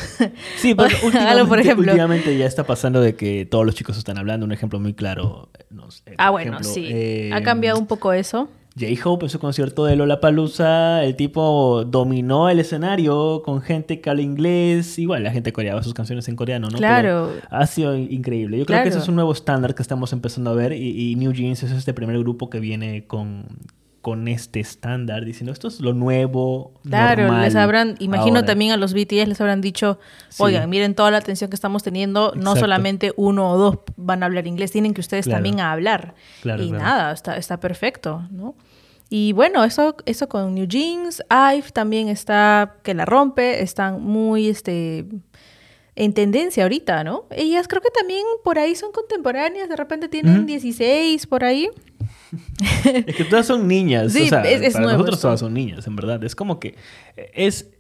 Sí, 0.56 0.74
pero 0.76 0.88
Hágalo, 0.88 1.06
últimamente, 1.06 1.46
por 1.46 1.60
ejemplo. 1.60 1.92
últimamente 1.92 2.38
ya 2.38 2.46
está 2.46 2.64
pasando 2.64 3.00
de 3.00 3.14
que 3.14 3.44
todos 3.44 3.66
los 3.66 3.74
chicos 3.74 3.98
están 3.98 4.18
hablando. 4.18 4.46
Un 4.46 4.52
ejemplo 4.52 4.80
muy 4.80 4.94
claro. 4.94 5.50
no 5.70 5.90
sé, 5.90 6.02
ah, 6.16 6.30
bueno, 6.30 6.52
ejemplo, 6.52 6.72
sí. 6.72 6.88
eh, 6.90 7.30
ha 7.34 7.42
cambiado 7.42 7.78
un 7.78 7.86
poco 7.86 8.12
eso. 8.12 8.48
J-Hope 8.78 9.26
en 9.26 9.30
su 9.30 9.38
concierto 9.40 9.84
de 9.84 9.96
Lollapalooza, 9.96 11.04
el 11.04 11.16
tipo 11.16 11.84
dominó 11.84 12.48
el 12.48 12.60
escenario 12.60 13.42
con 13.44 13.60
gente 13.60 14.00
que 14.00 14.08
habla 14.08 14.22
inglés. 14.22 14.98
Igual 14.98 15.24
la 15.24 15.32
gente 15.32 15.52
coreaba 15.52 15.82
sus 15.82 15.92
canciones 15.92 16.28
en 16.28 16.36
coreano, 16.36 16.68
¿no? 16.70 16.78
Claro. 16.78 17.32
Pero 17.34 17.46
ha 17.50 17.66
sido 17.66 17.96
increíble. 17.96 18.58
Yo 18.58 18.64
creo 18.64 18.82
que 18.82 18.88
ese 18.88 18.98
es 18.98 19.08
un 19.08 19.16
nuevo 19.16 19.32
estándar 19.32 19.74
que 19.74 19.82
estamos 19.82 20.12
empezando 20.12 20.50
a 20.50 20.54
ver 20.54 20.72
y, 20.72 21.10
y 21.10 21.16
New 21.16 21.32
Jeans 21.32 21.62
es 21.64 21.72
este 21.72 21.92
primer 21.92 22.18
grupo 22.20 22.48
que 22.48 22.60
viene 22.60 23.06
con, 23.06 23.44
con 24.00 24.28
este 24.28 24.60
estándar 24.60 25.24
diciendo 25.26 25.52
esto 25.52 25.68
es 25.68 25.80
lo 25.80 25.92
nuevo. 25.92 26.72
Claro, 26.84 27.24
normal 27.24 27.42
les 27.42 27.54
habrán, 27.56 27.96
imagino 27.98 28.36
ahora". 28.36 28.46
también 28.46 28.72
a 28.72 28.76
los 28.78 28.94
BTS 28.94 29.26
les 29.28 29.40
habrán 29.40 29.60
dicho, 29.60 29.98
Sí. 30.30 30.42
oigan, 30.42 30.70
miren 30.70 30.94
toda 30.94 31.10
la 31.10 31.18
atención 31.18 31.50
que 31.50 31.54
estamos 31.56 31.82
teniendo, 31.82 32.32
no 32.34 32.56
solamente 32.56 33.12
uno 33.16 33.50
o 33.50 33.58
dos 33.58 33.78
van 33.96 34.22
a 34.22 34.26
hablar 34.26 34.46
inglés, 34.46 34.72
tienen 34.72 34.94
que 34.94 35.00
ustedes 35.02 35.26
Claro. 35.26 35.36
también 35.36 35.60
a 35.60 35.72
hablar. 35.72 36.14
Claro, 36.40 36.62
y 36.62 36.68
claro. 36.70 36.82
nada, 36.84 37.12
está, 37.12 37.36
está 37.36 37.60
perfecto, 37.60 38.26
¿no? 38.30 38.54
Y 39.10 39.32
bueno, 39.32 39.64
eso, 39.64 39.96
eso 40.06 40.28
con 40.28 40.54
New 40.54 40.66
Jeans, 40.66 41.22
IVE 41.28 41.70
también 41.72 42.08
está, 42.08 42.76
que 42.82 42.94
la 42.94 43.04
rompe, 43.04 43.62
están 43.62 44.00
muy, 44.00 44.48
este, 44.48 45.04
en 45.96 46.14
tendencia 46.14 46.62
ahorita, 46.62 47.04
¿no? 47.04 47.24
Ellas 47.30 47.66
creo 47.68 47.82
que 47.82 47.90
también 47.90 48.24
por 48.44 48.58
ahí 48.58 48.74
son 48.76 48.92
contemporáneas, 48.92 49.68
de 49.68 49.76
repente 49.76 50.08
tienen 50.08 50.36
Ujú. 50.38 50.46
16 50.46 51.26
por 51.26 51.44
ahí. 51.44 51.68
Es 53.06 53.16
que 53.16 53.24
todas 53.24 53.46
son 53.46 53.66
niñas. 53.66 54.12
Sí, 54.12 54.22
o 54.22 54.26
sea, 54.26 54.42
es- 54.42 54.62
es 54.62 54.72
para 54.74 54.84
nuevo 54.84 54.98
nosotros 54.98 55.16
esto. 55.16 55.28
todas 55.28 55.40
son 55.40 55.54
niñas, 55.54 55.86
en 55.86 55.96
verdad. 55.96 56.22
Es 56.24 56.34
como 56.34 56.58
que 56.60 56.74
es, 57.34 57.70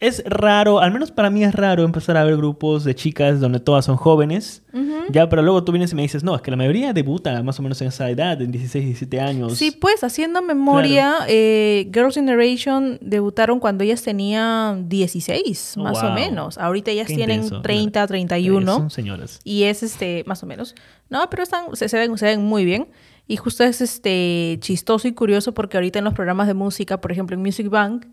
es 0.00 0.22
raro, 0.26 0.78
al 0.78 0.92
menos 0.92 1.10
para 1.10 1.28
mí 1.28 1.42
es 1.42 1.52
raro 1.54 1.82
empezar 1.84 2.16
a 2.16 2.22
ver 2.24 2.36
grupos 2.36 2.84
de 2.84 2.94
chicas 2.94 3.40
donde 3.40 3.58
todas 3.60 3.84
son 3.84 3.96
jóvenes. 3.96 4.62
Ujú. 4.72 4.94
Ya, 5.10 5.28
pero 5.28 5.42
luego 5.42 5.64
tú 5.64 5.72
vienes 5.72 5.90
y 5.92 5.94
me 5.96 6.02
dices, 6.02 6.22
no, 6.22 6.36
es 6.36 6.42
que 6.42 6.50
la 6.50 6.56
mayoría 6.56 6.92
debuta 6.92 7.42
más 7.42 7.58
o 7.58 7.62
menos 7.62 7.80
en 7.80 7.88
esa 7.88 8.08
edad, 8.10 8.40
en 8.42 8.52
16, 8.52 8.84
17 8.84 9.20
años. 9.20 9.56
Sí, 9.56 9.70
pues 9.72 10.04
haciendo 10.04 10.40
memoria, 10.42 11.16
eh, 11.28 11.90
Girls' 11.92 12.14
Generation 12.14 12.98
debutaron 13.00 13.58
cuando 13.58 13.82
ellas 13.84 14.02
tenían 14.02 14.88
16, 14.88 15.76
más 15.78 15.98
o 15.98 16.06
Wow. 16.06 16.12
menos. 16.14 16.58
Ahorita 16.58 16.90
ellas 16.90 17.08
Qué 17.08 17.16
tienen 17.16 17.36
intenso. 17.42 17.62
30, 17.62 18.04
Eh, 18.04 18.06
31. 18.06 18.74
Son 18.76 18.90
señoras. 18.90 19.40
Y 19.44 19.64
es 19.64 19.82
este, 19.82 20.22
más 20.26 20.42
o 20.42 20.46
menos. 20.46 20.74
No, 21.10 21.28
pero 21.30 21.42
están, 21.42 21.74
se, 21.74 21.88
se 21.88 21.96
ven, 21.98 22.16
se 22.18 22.26
ven 22.26 22.42
muy 22.44 22.64
bien. 22.64 22.88
Y 23.28 23.36
justo 23.36 23.62
es 23.62 23.82
este 23.82 24.56
chistoso 24.60 25.06
y 25.06 25.12
curioso 25.12 25.52
porque 25.52 25.76
ahorita 25.76 25.98
en 25.98 26.06
los 26.06 26.14
programas 26.14 26.46
de 26.46 26.54
música, 26.54 27.00
por 27.00 27.12
ejemplo 27.12 27.36
en 27.36 27.42
Music 27.42 27.68
Bank, 27.68 28.06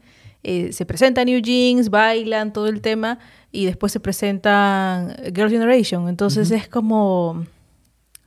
eh, 0.43 0.73
se 0.73 0.85
presentan 0.85 1.25
New 1.25 1.41
Jeans, 1.41 1.89
bailan 1.89 2.53
todo 2.53 2.67
el 2.67 2.81
tema 2.81 3.17
y 3.51 3.65
después 3.65 3.93
se 3.93 4.01
presentan 4.01 5.15
Girls' 5.33 5.51
Generation. 5.51 6.09
Entonces 6.09 6.51
es 6.51 6.67
como, 6.67 7.45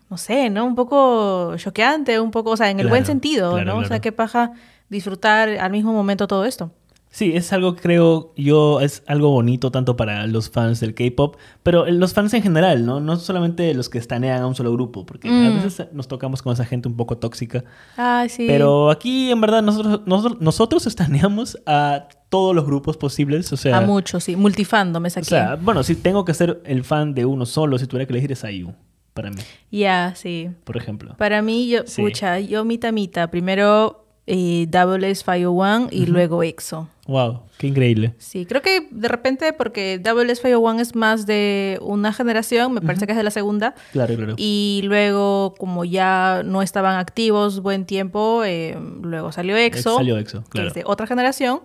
no 0.09 0.16
sé, 0.16 0.49
¿no? 0.49 0.64
Un 0.64 0.75
poco 0.75 1.54
choqueante, 1.59 2.18
un 2.18 2.30
poco, 2.30 2.50
o 2.52 2.57
sea, 2.57 2.71
en 2.71 2.78
el 2.80 2.87
Claro, 2.87 2.95
buen 2.95 3.04
sentido, 3.04 3.52
claro, 3.52 3.75
¿no? 3.75 3.78
O 3.80 3.85
sea, 3.85 4.00
qué 4.00 4.11
paja 4.11 4.52
disfrutar 4.88 5.50
al 5.50 5.71
mismo 5.71 5.92
momento 5.92 6.26
todo 6.26 6.47
esto. 6.47 6.73
Sí, 7.11 7.33
es 7.35 7.53
algo 7.55 7.75
que 7.75 7.81
creo 7.83 8.33
yo, 8.37 8.81
es 8.81 9.03
algo 9.07 9.31
bonito 9.31 9.71
tanto 9.71 9.97
para 9.97 10.27
los 10.27 10.50
fans 10.50 10.79
del 10.81 10.95
K-pop, 10.95 11.37
pero 11.62 11.87
los 11.91 12.12
fans 12.12 12.35
en 12.35 12.43
general, 12.43 12.85
¿no? 12.85 13.00
No 13.00 13.17
solamente 13.17 13.73
los 13.75 13.88
que 13.88 13.97
estanean 13.99 14.43
a 14.43 14.47
un 14.47 14.55
solo 14.55 14.71
grupo, 14.73 15.07
porque 15.07 15.29
a 15.29 15.33
Mm. 15.33 15.62
veces 15.62 15.88
nos 15.93 16.07
tocamos 16.07 16.43
con 16.43 16.53
esa 16.53 16.65
gente 16.67 16.87
un 16.87 16.97
poco 16.97 17.17
tóxica. 17.17 17.65
Ay, 17.97 18.29
sí. 18.29 18.47
Pero 18.47 18.91
aquí, 18.91 19.31
en 19.31 19.41
verdad, 19.41 19.62
nosotros, 19.62 20.03
nosotros, 20.07 20.41
nosotros 20.43 20.87
estaneamos 20.87 21.59
a 21.67 22.09
todos 22.29 22.55
los 22.55 22.67
grupos 22.67 22.99
posibles, 22.99 23.50
o 23.53 23.57
sea... 23.57 23.79
a 23.79 23.81
mucho, 23.81 24.21
sí. 24.21 24.37
Multifandom 24.37 25.07
es 25.07 25.17
O 25.17 25.21
aquí. 25.21 25.29
sea, 25.31 25.57
bueno, 25.57 25.83
si 25.83 25.95
tengo 25.97 26.27
que 26.27 26.35
ser 26.35 26.61
el 26.67 26.85
fan 26.85 27.15
de 27.15 27.25
uno 27.25 27.47
solo, 27.47 27.79
si 27.79 27.87
tuviera 27.87 28.07
que 28.07 28.12
elegir 28.12 28.33
es 28.33 28.45
IU, 28.45 28.75
para 29.15 29.31
mí, 29.31 29.41
Ya, 29.73 30.12
sí. 30.15 30.50
por 30.65 30.77
ejemplo. 30.77 31.15
Para 31.17 31.41
mí, 31.41 31.69
yo, 31.71 31.81
Sí. 31.87 32.03
pucha, 32.03 32.38
yo 32.38 32.65
mita 32.67 32.93
mita. 32.93 33.31
Primero 33.31 34.05
eh, 34.30 34.66
Double 34.68 35.11
S 35.11 35.25
501 35.25 35.88
y 35.90 36.04
luego 36.04 36.42
EXO. 36.42 36.87
Wow, 37.06 37.44
qué 37.56 37.68
increíble. 37.68 38.14
Sí, 38.18 38.44
creo 38.44 38.61
que 38.61 38.87
de 38.90 39.08
repente, 39.08 39.54
porque 39.54 39.99
Double 39.99 40.30
S 40.30 40.42
501 40.42 40.80
es 40.82 40.94
más 40.94 41.25
de 41.25 41.78
una 41.80 42.12
generación, 42.12 42.75
me 42.75 42.82
parece 42.82 43.06
que 43.06 43.12
es 43.12 43.16
de 43.16 43.25
la 43.25 43.30
segunda. 43.30 43.75
Claro, 43.92 44.14
claro. 44.16 44.35
Y 44.37 44.82
luego, 44.85 45.54
como 45.58 45.87
ya 45.87 46.42
no 46.44 46.61
estaban 46.61 46.97
activos 46.99 47.61
buen 47.61 47.87
tiempo, 47.87 48.44
eh, 48.44 48.78
luego 49.00 49.32
salió 49.32 49.56
EXO, 49.56 49.97
Salió 49.97 50.18
EXO, 50.18 50.44
que 50.44 50.50
claro. 50.50 50.68
es 50.68 50.75
de 50.75 50.82
otra 50.85 51.06
generación. 51.06 51.61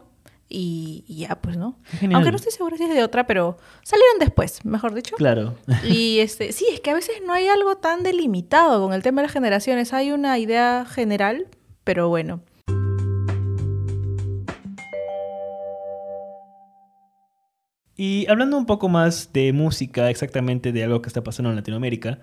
Y, 0.47 1.03
y 1.07 1.21
ya, 1.21 1.35
pues, 1.41 1.57
¿no? 1.57 1.79
Genial. 1.99 2.17
Aunque 2.17 2.31
no 2.31 2.37
estoy 2.37 2.51
segura 2.53 2.77
si 2.77 2.83
es 2.83 2.93
de 2.93 3.03
otra, 3.03 3.27
pero 3.27 3.57
salieron 3.81 4.19
después, 4.19 4.63
mejor 4.63 4.93
dicho. 4.93 5.15
Claro. 5.17 5.55
Y 5.83 6.19
este, 6.19 6.53
sí, 6.53 6.65
es 6.71 6.79
que 6.79 6.91
a 6.91 6.93
veces 6.93 7.15
no 7.25 7.33
hay 7.33 7.47
algo 7.47 7.75
tan 7.75 8.03
delimitado 8.03 8.81
con 8.81 8.93
el 8.93 9.01
tema 9.01 9.21
de 9.21 9.27
las 9.27 9.33
generaciones. 9.33 9.91
Hay 9.91 10.11
una 10.11 10.39
idea 10.39 10.85
general, 10.89 11.47
pero 11.83 12.07
bueno. 12.07 12.39
Y 18.05 18.25
hablando 18.29 18.57
un 18.57 18.65
poco 18.65 18.89
más 18.89 19.29
de 19.31 19.53
música, 19.53 20.09
exactamente 20.09 20.73
de 20.73 20.83
algo 20.83 21.01
que 21.01 21.07
está 21.07 21.23
pasando 21.23 21.51
en 21.51 21.55
Latinoamérica, 21.55 22.19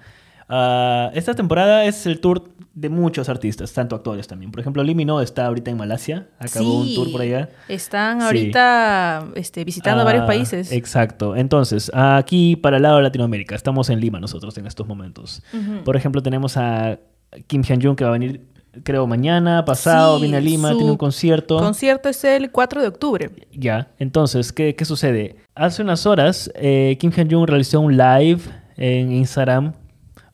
ah, 0.46 1.10
esta 1.14 1.34
temporada 1.34 1.86
es 1.86 2.04
el 2.04 2.20
tour 2.20 2.50
de 2.74 2.90
muchos 2.90 3.30
artistas, 3.30 3.72
tanto 3.72 3.96
actores 3.96 4.28
también. 4.28 4.50
Por 4.52 4.60
ejemplo, 4.60 4.82
Limino 4.84 5.22
está 5.22 5.46
ahorita 5.46 5.70
en 5.70 5.78
Malasia, 5.78 6.28
acabó 6.38 6.80
un 6.82 6.94
tour 6.94 7.10
por 7.10 7.22
allá. 7.22 7.48
Están 7.66 8.20
Sí. 8.20 8.26
ahorita 8.26 9.28
este, 9.36 9.64
visitando 9.64 10.02
Ah, 10.02 10.04
varios 10.04 10.26
países. 10.26 10.70
Exacto. 10.70 11.34
Entonces, 11.34 11.90
aquí 11.94 12.56
para 12.56 12.76
el 12.76 12.82
lado 12.82 12.98
de 12.98 13.04
Latinoamérica, 13.04 13.54
estamos 13.54 13.88
en 13.88 14.00
Lima 14.00 14.20
nosotros 14.20 14.58
en 14.58 14.66
estos 14.66 14.86
momentos. 14.86 15.42
Por 15.86 15.96
ejemplo, 15.96 16.22
tenemos 16.22 16.58
a 16.58 16.98
Kim 17.46 17.62
Hyun-jung 17.62 17.96
que 17.96 18.04
va 18.04 18.10
a 18.10 18.12
venir, 18.12 18.42
creo, 18.82 19.06
mañana, 19.06 19.64
pasado, 19.64 20.16
Sí, 20.16 20.22
viene 20.22 20.36
a 20.36 20.40
Lima, 20.40 20.74
tiene 20.74 20.90
un 20.92 20.96
concierto. 20.96 21.58
Concierto 21.58 22.08
es 22.08 22.22
el 22.24 22.50
4 22.50 22.82
de 22.82 22.88
octubre. 22.88 23.30
Ya, 23.52 23.92
entonces, 23.98 24.52
¿qué, 24.52 24.74
qué 24.74 24.84
sucede? 24.84 25.36
Hace 25.54 25.82
unas 25.82 26.06
horas, 26.06 26.50
eh, 26.54 26.96
Kim 27.00 27.10
Hyun-jung 27.10 27.46
realizó 27.46 27.80
un 27.80 27.96
live 27.96 28.40
en 28.76 29.12
Instagram, 29.12 29.72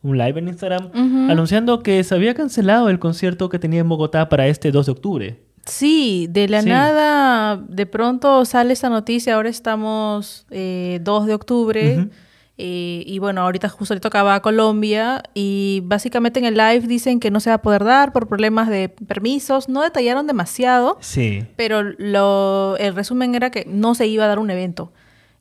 un 0.03 0.17
live 0.17 0.39
en 0.39 0.47
Instagram, 0.47 0.91
anunciando 1.29 1.81
que 1.83 2.03
se 2.03 2.15
había 2.15 2.33
cancelado 2.33 2.89
el 2.89 2.99
concierto 2.99 3.49
que 3.49 3.59
tenía 3.59 3.81
en 3.81 3.89
Bogotá 3.89 4.29
para 4.29 4.47
este 4.47 4.71
2 4.71 4.85
de 4.85 4.91
octubre. 4.91 5.43
Sí, 5.65 6.27
de 6.29 6.47
la 6.47 6.61
Sí. 6.61 6.69
nada, 6.69 7.57
de 7.67 7.85
pronto 7.85 8.45
sale 8.45 8.71
esta 8.71 8.89
noticia, 8.89 9.35
ahora 9.35 9.49
estamos 9.49 10.45
eh, 10.49 10.99
2 11.03 11.25
de 11.25 11.33
octubre. 11.33 12.07
Eh, 12.57 13.03
y 13.05 13.19
bueno, 13.19 13.41
ahorita 13.41 13.69
justo 13.69 13.93
le 13.93 13.99
tocaba 13.99 14.35
a 14.35 14.41
Colombia, 14.41 15.23
y 15.33 15.81
básicamente 15.85 16.39
en 16.39 16.45
el 16.45 16.55
live 16.55 16.81
dicen 16.87 17.19
que 17.19 17.29
no 17.31 17.39
se 17.39 17.49
va 17.51 17.55
a 17.55 17.61
poder 17.61 17.83
dar 17.83 18.13
por 18.13 18.27
problemas 18.27 18.67
de 18.69 18.89
permisos, 18.89 19.69
no 19.69 19.81
detallaron 19.83 20.25
demasiado, 20.27 20.97
Sí. 20.99 21.45
pero 21.55 21.83
lo, 21.83 22.75
el 22.77 22.95
resumen 22.95 23.35
era 23.35 23.51
que 23.51 23.65
no 23.67 23.93
se 23.95 24.07
iba 24.07 24.25
a 24.25 24.27
dar 24.27 24.39
un 24.39 24.49
evento, 24.49 24.91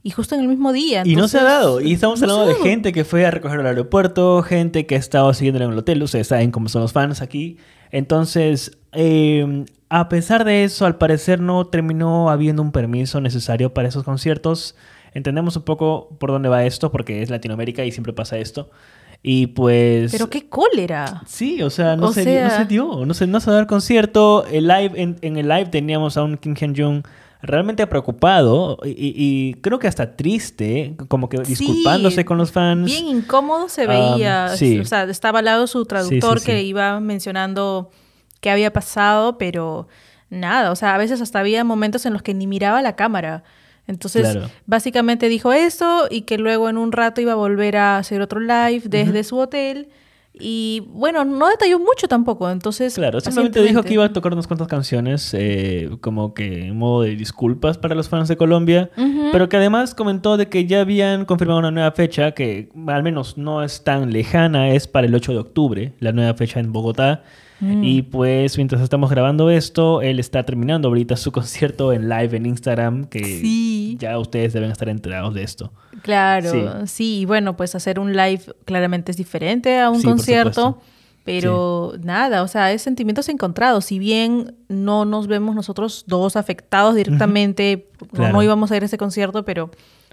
y 0.02 0.11
justo 0.11 0.35
en 0.37 0.42
el 0.42 0.46
mismo 0.49 0.73
día. 0.73 1.02
Y 1.04 1.16
no 1.16 1.26
se 1.26 1.38
ha 1.38 1.42
dado. 1.42 1.80
Y 1.80 1.92
estamos 1.92 2.20
no 2.20 2.26
hablando 2.30 2.52
ha 2.52 2.54
de 2.54 2.62
gente 2.62 2.92
que 2.92 3.04
fue 3.04 3.26
a 3.26 3.30
recoger 3.32 3.58
al 3.58 3.66
aeropuerto, 3.66 4.40
gente 4.42 4.87
que 4.87 4.94
ha 4.94 4.99
estado 4.99 5.35
siguiéndole 5.35 5.64
en 5.64 5.73
el 5.73 5.78
hotel. 5.78 6.00
Ustedes 6.00 6.28
saben 6.28 6.52
cómo 6.52 6.68
son 6.68 6.82
los 6.82 6.92
fans 6.92 7.23
aquí. 7.23 7.56
Entonces, 7.90 8.78
eh, 8.92 9.64
a 9.88 10.08
pesar 10.08 10.44
de 10.44 10.62
eso, 10.62 10.87
al 10.87 10.96
parecer 10.96 11.40
no 11.40 11.66
terminó 11.66 12.30
habiendo 12.30 12.62
un 12.62 12.70
permiso 12.70 13.20
necesario 13.20 13.75
para 13.75 13.88
esos 13.88 14.04
conciertos. 14.04 14.76
Entendemos 15.16 15.56
un 15.56 15.62
poco 15.62 16.11
por 16.20 16.30
dónde 16.30 16.49
va 16.49 16.64
esto, 16.64 16.92
porque 16.92 17.23
es 17.23 17.30
Latinoamérica 17.30 17.85
y 17.85 17.90
siempre 17.90 18.12
pasa 18.12 18.37
esto. 18.38 18.68
Y 19.23 19.49
pues... 19.49 20.12
Pero 20.12 20.28
qué 20.28 20.49
cólera. 20.49 21.23
Sí, 21.26 21.62
o 21.62 21.70
sea, 21.70 21.96
no, 21.96 22.08
O 22.08 22.12
se, 22.12 22.23
dio- 22.25 22.42
no 22.44 22.50
sea- 22.50 22.58
se 22.58 22.64
dio, 22.66 23.06
no 23.06 23.14
se, 23.14 23.26
no 23.26 23.40
se 23.40 23.50
dio 23.50 23.58
el 23.58 23.66
concierto. 23.66 24.44
El 24.46 24.68
live, 24.68 24.92
en, 24.94 25.16
en 25.23 25.37
el 25.38 25.49
live 25.49 25.66
teníamos 25.66 26.16
a 26.16 26.23
un 26.23 26.37
Kim 26.37 26.54
Hyun-jung 26.54 27.02
realmente 27.42 27.87
preocupado 27.87 28.78
y, 28.85 28.90
y- 29.16 29.54
creo 29.62 29.78
que 29.78 29.88
hasta 29.88 30.16
triste, 30.16 30.96
como 31.08 31.28
que 31.28 31.38
Sí, 31.44 31.54
disculpándose 31.54 32.25
con 32.25 32.37
los 32.38 32.52
fans. 32.52 32.85
Bien 32.87 33.06
incómodo 33.06 33.68
se 33.68 33.82
Um, 33.87 33.88
veía. 33.88 34.49
sí. 34.56 34.80
O 34.80 34.85
sea, 34.85 35.04
estaba 35.04 35.38
al 35.40 35.44
lado 35.46 35.66
su 35.66 35.85
traductor 35.87 36.38
Sí, 36.40 36.44
sí, 36.46 36.52
que 36.52 36.61
sí. 36.61 36.66
iba 36.66 37.00
mencionando 37.00 37.90
qué 38.40 38.50
había 38.50 38.73
pasado, 38.73 39.38
pero 39.38 39.88
nada. 40.28 40.70
O 40.73 40.76
sea, 40.76 40.94
a 40.94 40.99
veces 40.99 41.20
hasta 41.20 41.40
había 41.40 41.64
momentos 41.64 42.04
en 42.06 42.12
los 42.12 42.23
que 42.23 42.35
ni 42.35 42.46
miraba 42.46 42.82
la 42.82 42.96
cámara. 42.96 43.44
Entonces, 43.88 44.23
Claro. 44.33 44.50
básicamente 44.66 45.28
dijo 45.28 45.52
eso 45.52 46.07
y 46.11 46.23
que 46.23 46.38
luego 46.38 46.69
en 46.69 46.78
un 46.78 46.93
rato 46.93 47.21
iba 47.21 47.33
a 47.33 47.37
volver 47.37 47.76
a 47.76 47.99
hacer 47.99 48.21
otro 48.21 48.40
live 48.40 48.83
desde 48.85 49.23
su 49.25 49.38
hotel. 49.38 49.88
Y 50.38 50.83
bueno, 50.88 51.25
no 51.25 51.49
detalló 51.49 51.78
mucho 51.78 52.09
tampoco. 52.09 52.50
Entonces, 52.50 52.95
Claro, 52.95 53.21
simplemente 53.21 53.62
dijo 53.62 53.83
que 53.83 53.95
iba 53.95 54.05
a 54.05 54.12
tocar 54.12 54.35
unas 54.35 54.47
cuantas 54.47 54.69
canciones, 54.69 55.31
eh, 55.33 55.88
como 56.02 56.35
que 56.35 56.66
en 56.66 56.76
modo 56.76 57.02
de 57.02 57.16
disculpas 57.16 57.78
para 57.78 57.95
los 57.95 58.11
fans 58.11 58.28
de 58.28 58.37
Colombia, 58.37 58.90
pero 59.33 59.49
que 59.49 59.57
además 59.57 59.95
comentó 59.95 60.37
de 60.37 60.49
que 60.49 60.66
ya 60.66 60.83
habían 60.83 61.25
confirmado 61.25 61.61
una 61.61 61.71
nueva 61.71 61.90
fecha, 61.93 62.33
que 62.33 62.69
al 62.87 63.02
menos 63.02 63.38
no 63.38 63.62
es 63.62 63.83
tan 63.83 64.12
lejana, 64.12 64.69
es 64.71 64.87
para 64.87 65.07
el 65.07 65.14
8 65.14 65.33
de 65.33 65.38
octubre, 65.38 65.93
la 66.00 66.12
nueva 66.12 66.35
fecha 66.35 66.61
en 66.61 66.71
Bogotá. 66.71 67.23
Mm. 67.60 67.84
Y 67.84 68.02
pues 68.02 68.56
mientras 68.58 68.82
estamos 68.82 69.10
grabando 69.10 69.48
esto, 69.50 70.02
él 70.02 70.18
está 70.20 70.42
terminando 70.44 70.88
ahorita 70.88 71.16
su 71.16 71.32
concierto 71.32 71.92
en 71.92 72.08
live 72.08 72.36
en 72.36 72.46
Instagram, 72.46 73.04
que 73.06 73.25
Sí. 73.25 73.96
ya 73.98 74.18
ustedes 74.18 74.52
deben 74.52 74.70
estar 74.70 74.88
enterados 74.88 75.32
de 75.34 75.42
esto. 75.42 75.72
Claro, 76.02 76.50
Sí. 76.50 76.64
sí. 76.86 77.18
y 77.20 77.25
bueno, 77.25 77.56
pues 77.56 77.75
hacer 77.75 77.98
un 77.98 78.12
live 78.14 78.42
claramente 78.64 79.10
es 79.10 79.16
diferente 79.16 79.78
a 79.80 79.88
un 79.90 80.00
Sí, 80.00 80.06
concierto, 80.06 80.80
pero 81.25 81.94
nada, 82.02 82.42
o 82.42 82.48
sea, 82.48 82.72
es 82.72 82.82
sentimientos 82.82 83.28
encontrados. 83.28 83.84
Si 83.86 83.98
bien 83.98 84.54
no 84.68 85.04
nos 85.04 85.26
vemos 85.26 85.54
nosotros 85.54 86.04
dos 86.06 86.36
afectados 86.36 86.94
directamente, 86.94 87.88
Claro. 88.12 88.32
no 88.34 88.42
íbamos 88.42 88.70
a 88.70 88.76
ir 88.76 88.82
a 88.82 88.86
ese 88.86 88.98
concierto, 88.98 89.44
pero 89.44 89.70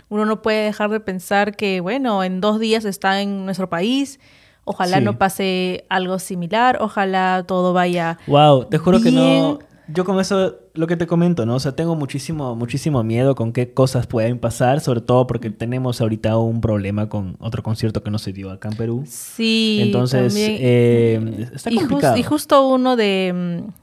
uno 0.09 0.25
no 0.25 0.41
puede 0.41 0.65
dejar 0.65 0.89
de 0.89 0.99
pensar 0.99 1.55
que, 1.55 1.81
bueno, 1.81 2.23
en 2.23 2.41
dos 2.41 2.59
días 2.59 2.85
está 2.85 3.21
en 3.21 3.45
nuestro 3.45 3.69
país. 3.69 4.19
Ojalá 4.65 4.99
Sí. 4.99 5.03
no 5.03 5.17
pase 5.17 5.85
algo 5.89 6.19
similar, 6.19 6.77
ojalá 6.81 7.43
todo 7.47 7.73
vaya 7.73 8.17
Wow, 8.27 8.65
te 8.65 8.77
juro 8.77 9.01
que 9.01 9.11
no. 9.11 9.59
Yo 9.89 10.05
con 10.05 10.17
eso, 10.21 10.55
lo 10.75 10.87
que 10.87 10.95
te 10.95 11.05
comento, 11.07 11.45
¿no? 11.45 11.55
O 11.55 11.59
sea, 11.59 11.73
tengo 11.75 11.93
muchísimo, 11.97 12.55
muchísimo 12.55 13.03
miedo 13.03 13.35
con 13.35 13.51
qué 13.51 13.73
cosas 13.73 14.07
pueden 14.07 14.39
pasar, 14.39 14.79
sobre 14.79 15.01
todo 15.01 15.27
porque 15.27 15.49
tenemos 15.49 15.99
ahorita 15.99 16.37
un 16.37 16.61
problema 16.61 17.09
con 17.09 17.35
otro 17.41 17.63
concierto 17.63 18.01
que 18.01 18.09
no 18.09 18.17
se 18.17 18.31
dio 18.31 18.49
acá 18.49 18.69
en 18.69 18.77
Perú. 18.77 19.03
Sí, 19.05 19.79
Entonces, 19.81 20.33
también. 20.33 20.55
eh, 20.61 21.47
está 21.53 21.69
y, 21.69 21.75
complicado. 21.75 22.15
y 22.15 22.23
justo 22.23 22.65
uno 22.69 22.95
de, 22.95 23.33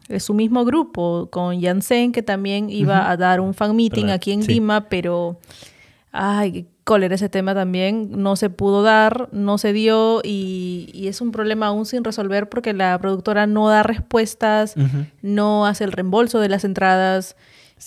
mm, 0.09 0.13
de 0.13 0.21
su 0.21 0.33
mismo 0.33 0.65
grupo, 0.65 1.29
con 1.31 1.61
Jansen, 1.61 2.13
que 2.13 2.23
también 2.23 2.71
iba 2.71 3.11
a 3.11 3.19
dar 3.19 3.41
un 3.43 3.53
fan 3.53 3.77
meeting 3.77 4.07
aquí 4.07 4.33
en 4.33 4.43
sí. 4.43 4.55
Lima, 4.55 4.89
pero 4.89 5.39
ay, 6.13 6.67
cólera 6.91 7.15
ese 7.15 7.29
tema 7.29 7.55
también. 7.55 8.21
No 8.21 8.35
se 8.35 8.51
pudo 8.51 8.83
dar, 8.83 9.29
no 9.31 9.59
se 9.59 9.73
dio 9.73 10.23
y, 10.25 10.91
y 10.93 11.07
es 11.07 11.21
un 11.21 11.31
problema 11.31 11.69
aún 11.69 11.87
sin 11.87 12.03
resolver 12.03 12.49
porque 12.49 12.73
la 12.73 12.99
productora 12.99 13.47
no 13.47 13.69
da 13.69 13.85
respuestas, 13.85 14.75
no 15.23 15.67
hace 15.67 15.85
el 15.85 15.93
reembolso 15.93 16.41
de 16.41 16.49
las 16.49 16.65
entradas. 16.65 17.37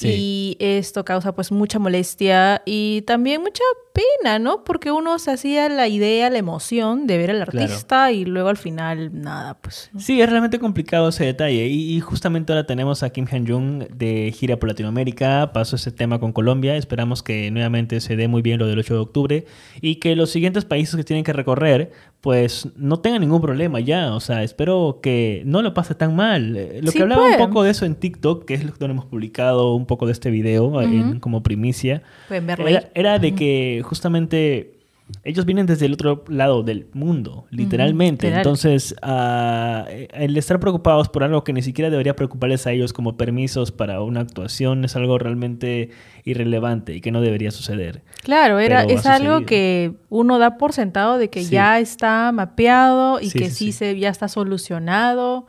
Y 0.02 0.58
esto 0.60 1.06
causa 1.06 1.36
pues 1.36 1.52
mucha 1.52 1.80
molestia 1.80 2.62
y 2.66 3.04
también 3.04 3.42
mucha 3.42 3.64
pena, 3.94 4.40
¿no? 4.40 4.64
Porque 4.64 4.92
uno 4.92 5.20
se 5.20 5.32
hacía 5.32 5.70
la 5.70 5.88
idea, 5.88 6.30
la 6.30 6.40
emoción 6.40 7.06
de 7.06 7.18
ver 7.18 7.32
al 7.32 7.42
artista 7.42 8.12
y 8.12 8.26
luego 8.26 8.50
al 8.50 8.58
final 8.58 9.22
nada, 9.22 9.60
pues. 9.62 9.92
Sí, 9.98 10.20
es 10.20 10.30
realmente 10.30 10.60
complicado 10.60 11.10
ese 11.10 11.26
detalle. 11.26 11.68
Y, 11.68 12.00
justamente 12.02 12.52
ahora 12.52 12.66
tenemos 12.66 13.04
a 13.04 13.12
Kim 13.12 13.28
Han-jung 13.32 13.88
de 13.90 14.34
gira 14.36 14.58
por 14.58 14.70
Latinoamérica. 14.70 15.52
Pasó 15.54 15.76
ese 15.76 15.92
tema 15.92 16.20
con 16.20 16.34
Colombia. 16.34 16.76
Esperamos 16.76 17.22
que 17.22 17.52
nuevamente 17.52 18.02
se 18.02 18.16
dé 18.16 18.28
muy 18.28 18.42
bien 18.42 18.60
lo 18.60 18.68
del 18.68 18.80
8 18.80 18.94
de 18.96 19.00
octubre 19.00 19.46
y 19.80 19.96
que 19.96 20.16
los 20.16 20.32
siguientes 20.32 20.66
países 20.66 20.96
que 20.96 21.04
tienen 21.04 21.24
que 21.24 21.34
recorrer 21.34 21.92
pues 22.24 22.70
no 22.78 23.02
tengan 23.02 23.20
ningún 23.20 23.42
problema 23.42 23.82
ya. 23.82 24.16
O 24.16 24.22
sea, 24.22 24.44
espero 24.44 25.00
que 25.04 25.44
no 25.46 25.62
lo 25.62 25.74
pase 25.74 25.94
tan 25.94 26.16
mal. 26.16 26.56
Eh, 26.56 26.80
lo 26.82 26.94
que 26.94 27.02
hablaba 27.02 27.28
un 27.28 27.38
poco 27.38 27.64
de 27.64 27.72
eso 27.72 27.86
en 27.86 27.96
TikTok, 27.96 28.46
que 28.46 28.54
es 28.54 28.64
lo 28.64 28.72
que 28.72 28.86
hemos 28.86 29.04
publicado 29.04 29.76
un 29.76 29.86
poco 29.86 30.06
de 30.06 30.14
este 30.14 30.32
video 30.32 30.72
como 31.20 31.44
primicia, 31.44 32.02
era, 32.30 32.90
era, 32.96 33.20
de 33.20 33.36
que 33.36 33.82
justamente 33.84 34.83
ellos 35.24 35.46
vienen 35.46 35.66
desde 35.66 35.86
el 35.86 35.94
otro 35.94 36.24
lado 36.28 36.64
del 36.64 36.88
mundo, 36.94 37.46
literalmente. 37.50 38.28
Entonces, 38.28 38.96
uh, 39.04 39.86
el 40.14 40.36
estar 40.38 40.60
preocupados 40.60 41.10
por 41.10 41.24
algo 41.24 41.44
que 41.44 41.54
ni 41.54 41.62
siquiera 41.62 41.90
debería 41.90 42.16
preocuparles 42.16 42.68
a 42.68 42.72
ellos 42.72 42.94
como 42.94 43.16
permisos 43.16 43.72
para 43.72 44.02
una 44.02 44.22
actuación 44.22 44.84
es 44.86 44.96
algo 44.96 45.18
realmente 45.18 45.92
irrelevante 46.24 46.96
y 46.96 47.02
que 47.02 47.12
no 47.12 47.22
debería 47.22 47.52
suceder. 47.52 48.04
Claro, 48.24 48.60
era, 48.60 48.84
es 48.84 49.06
algo 49.06 49.46
que 49.46 49.94
uno 50.10 50.40
da 50.40 50.58
por 50.58 50.74
sentado 50.74 51.18
de 51.18 51.30
que 51.30 51.46
ya 51.46 51.80
está 51.80 52.32
mapeado 52.32 53.20
y 53.22 53.30
que 53.32 53.50
sí, 53.50 53.72
se 53.72 53.98
ya 54.00 54.10
está 54.10 54.28
solucionado 54.28 55.48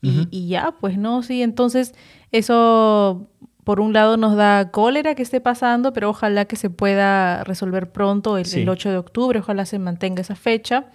y, 0.00 0.26
y 0.30 0.48
ya, 0.48 0.74
pues 0.80 0.98
no, 0.98 1.22
sí, 1.22 1.42
entonces 1.42 1.94
eso 2.32 3.28
por 3.64 3.80
un 3.80 3.92
lado 3.92 4.16
nos 4.16 4.36
da 4.36 4.70
cólera 4.70 5.14
que 5.14 5.22
esté 5.22 5.40
pasando, 5.40 5.92
pero 5.92 6.10
ojalá 6.10 6.46
que 6.46 6.56
se 6.56 6.68
pueda 6.70 7.44
resolver 7.44 7.90
pronto 7.90 8.36
el, 8.36 8.68
8 8.68 8.90
de 8.90 8.96
octubre, 8.96 9.38
ojalá 9.38 9.66
se 9.66 9.78
mantenga 9.78 10.20
esa 10.20 10.34
fecha. 10.34 10.86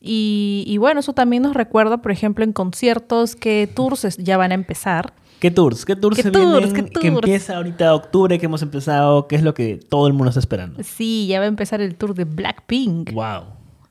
Y, 0.00 0.76
bueno, 0.78 1.00
eso 1.00 1.14
también 1.14 1.42
nos 1.42 1.54
recuerda, 1.54 1.98
por 1.98 2.12
ejemplo, 2.12 2.44
en 2.44 2.52
conciertos 2.52 3.34
que 3.34 3.68
tours 3.72 4.16
ya 4.18 4.36
van 4.36 4.52
a 4.52 4.54
empezar. 4.54 5.12
¿Qué 5.40 5.50
tours? 5.50 5.84
¿Qué 5.84 5.96
tours 5.96 6.16
se 6.16 6.30
vienen? 6.30 6.88
Que 6.88 7.08
empieza 7.08 7.56
ahorita 7.56 7.94
octubre, 7.94 8.38
que 8.38 8.46
hemos 8.46 8.62
empezado, 8.62 9.26
¿qué 9.26 9.36
es 9.36 9.42
lo 9.42 9.52
que 9.52 9.76
todo 9.76 10.06
el 10.06 10.12
mundo 10.12 10.30
está 10.30 10.40
esperando? 10.40 10.82
Sí, 10.82 11.26
ya 11.26 11.40
va 11.40 11.44
a 11.46 11.48
empezar 11.48 11.80
el 11.80 11.96
tour 11.96 12.14
de 12.14 12.24
Blackpink. 12.24 13.12
Wow. 13.12 13.44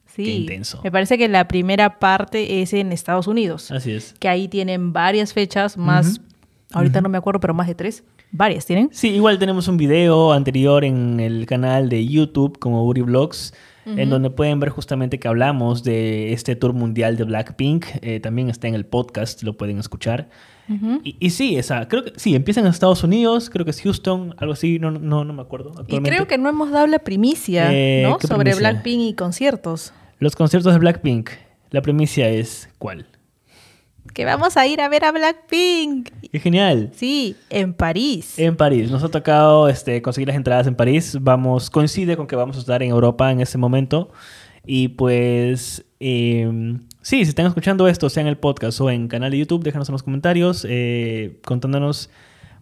Sí, 0.07 0.23
Qué 0.23 0.31
intenso. 0.31 0.79
Me 0.83 0.91
parece 0.91 1.17
que 1.17 1.27
la 1.27 1.47
primera 1.47 1.99
parte 1.99 2.61
es 2.61 2.71
en 2.73 2.93
Estados 2.93 3.27
Unidos. 3.27 3.69
Así 3.71 3.91
es. 3.91 4.15
Que 4.17 4.29
ahí 4.29 4.47
tienen 4.47 4.93
varias 4.93 5.33
fechas, 5.33 5.77
más, 5.77 6.21
ahorita 6.71 7.01
no 7.01 7.09
me 7.09 7.17
acuerdo, 7.17 7.41
pero 7.41 7.53
más 7.53 7.67
de 7.67 7.75
tres. 7.75 8.03
Varias 8.37 8.65
tienen. 8.65 8.89
Sí, 8.91 9.11
igual 9.11 9.39
tenemos 9.39 9.69
un 9.69 9.77
video 9.77 10.33
anterior 10.33 10.83
en 10.83 11.21
el 11.21 11.45
canal 11.45 11.87
de 11.87 12.05
YouTube 12.05 12.59
como 12.59 12.85
Uri 12.85 13.01
Vlogs. 13.01 13.53
En 13.85 14.09
donde 14.09 14.31
pueden 14.31 14.59
ver 14.59 14.69
justamente 14.69 15.19
que 15.19 15.27
hablamos 15.27 15.83
de 15.83 16.33
este 16.33 16.55
tour 16.55 16.73
mundial 16.73 17.17
de 17.17 17.23
Blackpink. 17.23 17.85
Eh, 18.01 18.19
también 18.19 18.49
está 18.49 18.67
en 18.67 18.73
el 18.73 18.83
podcast, 18.83 19.43
lo 19.43 19.57
pueden 19.57 19.77
escuchar. 19.77 20.27
y, 21.03 21.29
sí, 21.29 21.55
esa, 21.55 21.87
creo 21.87 22.03
que 22.03 22.13
sí, 22.15 22.35
empiezan 22.35 22.65
en 22.65 22.71
Estados 22.71 23.03
Unidos, 23.03 23.51
creo 23.51 23.63
que 23.63 23.69
es 23.69 23.81
Houston, 23.81 24.33
algo 24.37 24.53
así, 24.53 24.79
no, 24.79 24.89
no, 24.89 25.23
no 25.23 25.33
me 25.33 25.43
acuerdo. 25.43 25.71
Y 25.87 25.99
creo 25.99 26.25
que 26.25 26.39
no 26.39 26.49
hemos 26.49 26.71
dado 26.71 26.87
la 26.87 26.97
primicia, 26.97 27.71
eh, 27.71 28.01
¿no? 28.01 28.17
Sobre 28.19 28.55
Blackpink 28.55 29.01
y 29.01 29.13
conciertos. 29.13 29.93
Los 30.17 30.35
conciertos 30.35 30.73
de 30.73 30.79
Blackpink. 30.79 31.29
La 31.69 31.83
primicia 31.83 32.27
es 32.27 32.69
¿cuál? 32.79 33.05
Que 34.15 34.23
vamos 34.23 34.55
a 34.55 34.65
ir 34.65 34.79
a 34.79 34.87
ver 34.87 35.03
a 35.03 35.11
Blackpink. 35.11 36.09
¡Qué 36.31 36.39
genial! 36.39 36.89
Sí, 36.95 37.35
en 37.49 37.73
París. 37.73 38.39
En 38.39 38.55
París. 38.55 38.89
Nos 38.89 39.03
ha 39.03 39.09
tocado 39.09 39.67
este, 39.67 40.01
conseguir 40.01 40.29
las 40.29 40.37
entradas 40.37 40.65
en 40.67 40.75
París. 40.75 41.17
Vamos, 41.19 41.69
coincide 41.69 42.15
con 42.15 42.25
que 42.25 42.37
vamos 42.37 42.55
a 42.55 42.61
estar 42.61 42.81
en 42.81 42.91
Europa 42.91 43.29
en 43.29 43.41
ese 43.41 43.57
momento. 43.57 44.09
Y 44.65 44.87
pues, 44.87 45.83
eh, 45.99 46.49
sí, 47.01 47.25
si 47.25 47.29
están 47.29 47.45
escuchando 47.47 47.89
esto, 47.89 48.09
sea 48.09 48.21
en 48.21 48.27
el 48.27 48.37
podcast 48.37 48.79
o 48.79 48.89
en 48.89 49.09
canal 49.09 49.31
de 49.31 49.39
YouTube, 49.39 49.63
déjanos 49.63 49.89
en 49.89 49.93
los 49.93 50.03
comentarios 50.03 50.65
eh, 50.67 51.41
contándonos, 51.45 52.09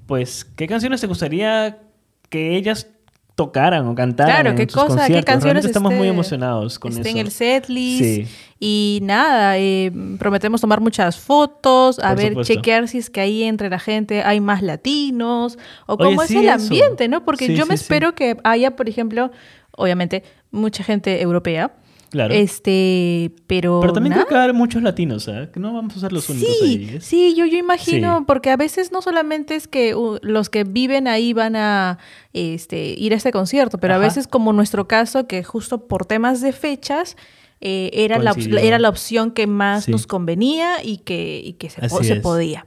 pues, 0.08 0.46
qué 0.46 0.66
canciones 0.66 1.02
te 1.02 1.08
gustaría 1.08 1.84
que 2.30 2.56
ellas 2.56 2.88
tocaran 3.36 3.88
o 3.88 3.96
cantaran. 3.96 4.42
Claro, 4.42 4.56
qué 4.56 4.68
cosa, 4.68 5.08
qué 5.08 5.24
canciones. 5.24 5.66
estamos 5.66 5.94
muy 5.94 6.08
emocionados 6.08 6.78
con 6.78 6.92
eso. 6.92 7.02
en 7.08 7.18
el 7.18 7.32
setlist. 7.32 8.30
Y 8.60 9.00
nada, 9.02 9.58
eh, 9.58 9.92
prometemos 10.20 10.62
tomar 10.62 10.80
muchas 10.80 11.18
fotos, 11.18 12.00
a 12.00 12.15
ver, 12.15 12.41
chequear 12.43 12.88
si 12.88 13.00
es 13.00 13.10
que 13.10 13.19
ahí 13.19 13.43
entre 13.43 13.69
la 13.69 13.80
gente 13.80 14.24
hay 14.24 14.39
más 14.39 14.62
latinos 14.62 15.58
o 15.86 15.98
cómo 15.98 16.24
es 16.24 16.32
el 16.32 16.48
ambiente, 16.48 17.08
¿no? 17.08 17.26
Porque 17.26 17.56
yo 17.56 17.65
me 17.65 17.76
espero 17.76 18.15
que 18.15 18.38
haya, 18.43 18.76
por 18.76 18.88
ejemplo, 18.88 19.32
obviamente, 19.72 20.24
mucha 20.52 20.84
gente 20.84 21.22
europea 21.22 21.74
Claro. 22.13 22.32
Este, 22.32 23.32
pero. 23.47 23.80
Pero 23.82 23.91
también 23.91 24.13
creo 24.13 24.28
que 24.28 24.36
va 24.36 24.41
a 24.41 24.43
haber 24.43 24.56
muchos 24.56 24.84
latinos, 24.84 25.28
¿eh? 25.28 25.49
Que 25.52 25.60
no 25.60 25.73
vamos 25.73 25.97
a 25.97 25.99
ser 25.99 26.13
los 26.13 26.30
únicos 26.30 26.56
sí, 26.60 26.63
ahí. 26.63 27.02
Sí, 27.02 27.34
yo, 27.36 27.47
yo 27.47 27.58
imagino, 27.58 28.26
porque 28.28 28.52
a 28.52 28.56
veces 28.56 28.91
no 28.91 29.02
solamente 29.02 29.56
es 29.56 29.67
que 29.67 29.95
los 30.21 30.52
que 30.52 30.63
viven 30.63 31.08
ahí 31.08 31.34
van 31.34 31.56
a 31.56 31.97
este, 32.34 32.93
ir 32.95 33.13
a 33.13 33.15
este 33.15 33.32
concierto, 33.32 33.80
pero 33.80 33.95
a 33.95 33.97
veces, 33.97 34.28
como 34.28 34.54
nuestro 34.54 34.88
caso, 34.88 35.26
que 35.26 35.43
justo 35.43 35.88
por 35.88 36.06
temas 36.06 36.39
de 36.41 36.54
fechas. 36.54 37.17
Eh, 37.65 37.91
era, 37.93 38.19
la, 38.19 38.36
era 38.62 38.78
la 38.78 38.89
opción 38.89 39.32
que 39.32 39.47
más 39.47 39.88
nos 39.88 40.06
convenía 40.06 40.84
y 40.84 40.97
que, 40.97 41.41
y 41.41 41.54
que 41.54 41.69
se, 41.69 41.88
se 41.88 42.17
podía. 42.17 42.65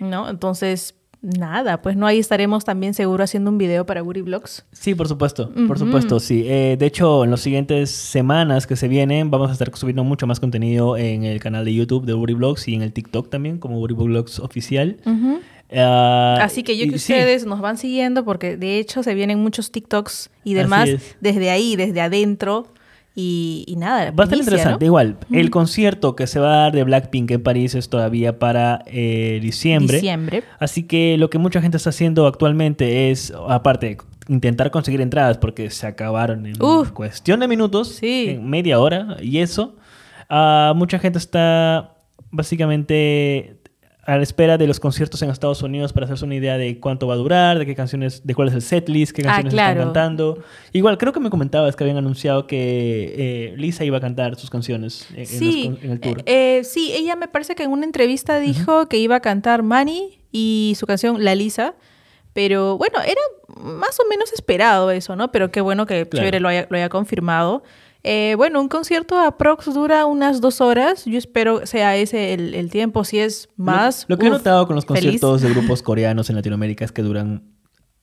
¿no? 0.00 0.28
Entonces, 0.30 0.94
Nada, 1.20 1.82
pues 1.82 1.96
no, 1.96 2.06
ahí 2.06 2.18
estaremos 2.20 2.64
también 2.64 2.94
seguro 2.94 3.24
haciendo 3.24 3.50
un 3.50 3.58
video 3.58 3.84
para 3.84 4.02
Guri 4.02 4.22
Vlogs. 4.22 4.64
Sí, 4.70 4.94
por 4.94 5.08
supuesto, 5.08 5.52
por 5.66 5.78
supuesto, 5.78 6.20
sí. 6.20 6.44
Eh, 6.46 6.76
de 6.78 6.86
hecho, 6.86 7.24
en 7.24 7.32
las 7.32 7.40
siguientes 7.40 7.90
semanas 7.90 8.68
que 8.68 8.76
se 8.76 8.86
vienen 8.86 9.30
vamos 9.30 9.50
a 9.50 9.52
estar 9.52 9.74
subiendo 9.76 10.04
mucho 10.04 10.28
más 10.28 10.38
contenido 10.38 10.96
en 10.96 11.24
el 11.24 11.40
canal 11.40 11.64
de 11.64 11.74
YouTube 11.74 12.06
de 12.06 12.12
Guri 12.12 12.34
Vlogs 12.34 12.68
y 12.68 12.74
en 12.74 12.82
el 12.82 12.92
TikTok 12.92 13.30
también 13.30 13.58
como 13.58 13.78
Guri 13.78 13.94
Vlogs 13.94 14.38
oficial. 14.38 14.98
Ah, 15.72 16.38
Así 16.40 16.62
que 16.62 16.78
yo 16.78 16.88
que 16.88 16.94
ustedes 16.94 17.44
nos 17.46 17.60
van 17.60 17.78
siguiendo 17.78 18.24
porque 18.24 18.56
de 18.56 18.78
hecho 18.78 19.02
se 19.02 19.14
vienen 19.14 19.40
muchos 19.40 19.72
TikToks 19.72 20.30
y 20.44 20.54
demás 20.54 20.88
desde 21.20 21.50
ahí, 21.50 21.76
desde 21.76 22.00
adentro 22.00 22.68
y, 23.20 23.74
nada. 23.76 24.12
Va 24.12 24.22
a 24.22 24.26
estar 24.26 24.38
interesante. 24.38 24.84
Igual, 24.84 25.16
el 25.32 25.50
concierto 25.50 26.14
que 26.14 26.28
se 26.28 26.38
va 26.38 26.52
a 26.52 26.56
dar 26.58 26.72
de 26.72 26.84
Blackpink 26.84 27.32
en 27.32 27.42
París 27.42 27.74
es 27.74 27.88
todavía 27.88 28.38
para 28.38 28.84
eh, 28.86 29.40
diciembre. 29.42 29.96
Diciembre. 29.96 30.44
Así 30.60 30.84
que 30.84 31.18
lo 31.18 31.28
que 31.28 31.38
mucha 31.38 31.60
gente 31.60 31.78
está 31.78 31.90
haciendo 31.90 32.28
actualmente 32.28 33.10
es, 33.10 33.32
aparte, 33.48 33.98
intentar 34.28 34.70
conseguir 34.70 35.00
entradas 35.00 35.36
porque 35.36 35.68
se 35.70 35.88
acabaron 35.88 36.46
en 36.46 36.54
cuestión 36.94 37.40
de 37.40 37.48
minutos, 37.48 37.98
en 38.02 38.48
media 38.48 38.78
hora, 38.78 39.16
y 39.20 39.38
eso. 39.38 39.74
Uh, 40.30 40.74
mucha 40.76 41.00
gente 41.00 41.18
está 41.18 41.96
básicamente 42.30 43.57
a 44.08 44.16
la 44.16 44.22
espera 44.22 44.56
de 44.56 44.66
los 44.66 44.80
conciertos 44.80 45.20
en 45.20 45.28
Estados 45.28 45.62
Unidos 45.62 45.92
para 45.92 46.06
hacerse 46.06 46.24
una 46.24 46.34
idea 46.34 46.56
de 46.56 46.80
cuánto 46.80 47.06
va 47.06 47.12
a 47.12 47.18
durar, 47.18 47.58
de 47.58 47.66
qué 47.66 47.74
canciones, 47.74 48.26
de 48.26 48.34
cuál 48.34 48.48
es 48.48 48.54
el 48.54 48.62
setlist, 48.62 49.12
qué 49.12 49.20
ah, 49.20 49.42
canciones 49.42 49.52
están 49.52 49.76
cantando. 49.76 50.42
Igual, 50.72 50.96
creo 50.96 51.12
que 51.12 51.20
me 51.20 51.28
comentabas 51.28 51.76
que 51.76 51.84
habían 51.84 51.98
anunciado 51.98 52.46
que 52.46 53.14
eh, 53.18 53.54
Lisa 53.58 53.84
iba 53.84 53.98
a 53.98 54.00
cantar 54.00 54.36
sus 54.36 54.48
canciones 54.48 55.06
en, 55.14 55.78
el 55.82 56.00
tour. 56.00 56.22
Eh, 56.24 56.62
sí, 56.64 56.90
ella 56.94 57.16
me 57.16 57.28
parece 57.28 57.54
que 57.54 57.64
en 57.64 57.70
una 57.70 57.84
entrevista 57.84 58.40
dijo 58.40 58.88
que 58.88 58.96
iba 58.96 59.16
a 59.16 59.20
cantar 59.20 59.62
Money 59.62 60.18
y 60.32 60.74
su 60.78 60.86
canción 60.86 61.22
La 61.22 61.34
Lisa. 61.34 61.74
Pero 62.32 62.78
bueno, 62.78 63.02
era 63.02 63.20
más 63.60 64.00
o 64.00 64.08
menos 64.08 64.32
esperado 64.32 64.90
eso, 64.90 65.16
¿no? 65.16 65.30
Pero 65.32 65.50
qué 65.50 65.60
bueno 65.60 65.84
que 65.84 66.08
Chévere 66.08 66.40
lo 66.40 66.48
haya, 66.48 66.66
lo 66.70 66.78
haya 66.78 66.88
confirmado. 66.88 67.62
Eh, 68.04 68.34
bueno, 68.36 68.60
un 68.60 68.68
concierto 68.68 69.18
aprox 69.18 69.72
dura 69.74 70.06
unas 70.06 70.40
dos 70.40 70.60
horas. 70.60 71.04
Yo 71.04 71.18
espero 71.18 71.66
sea 71.66 71.96
ese 71.96 72.34
el, 72.34 72.70
tiempo. 72.70 73.04
Si 73.04 73.18
es 73.18 73.48
más. 73.56 74.06
Lo, 74.08 74.18
que 74.18 74.26
he 74.26 74.30
notado 74.30 74.66
con 74.66 74.76
los 74.76 74.84
conciertos 74.84 75.42
de 75.42 75.50
grupos 75.50 75.82
coreanos 75.82 76.30
en 76.30 76.36
Latinoamérica 76.36 76.84
es 76.84 76.92
que 76.92 77.02
duran 77.02 77.42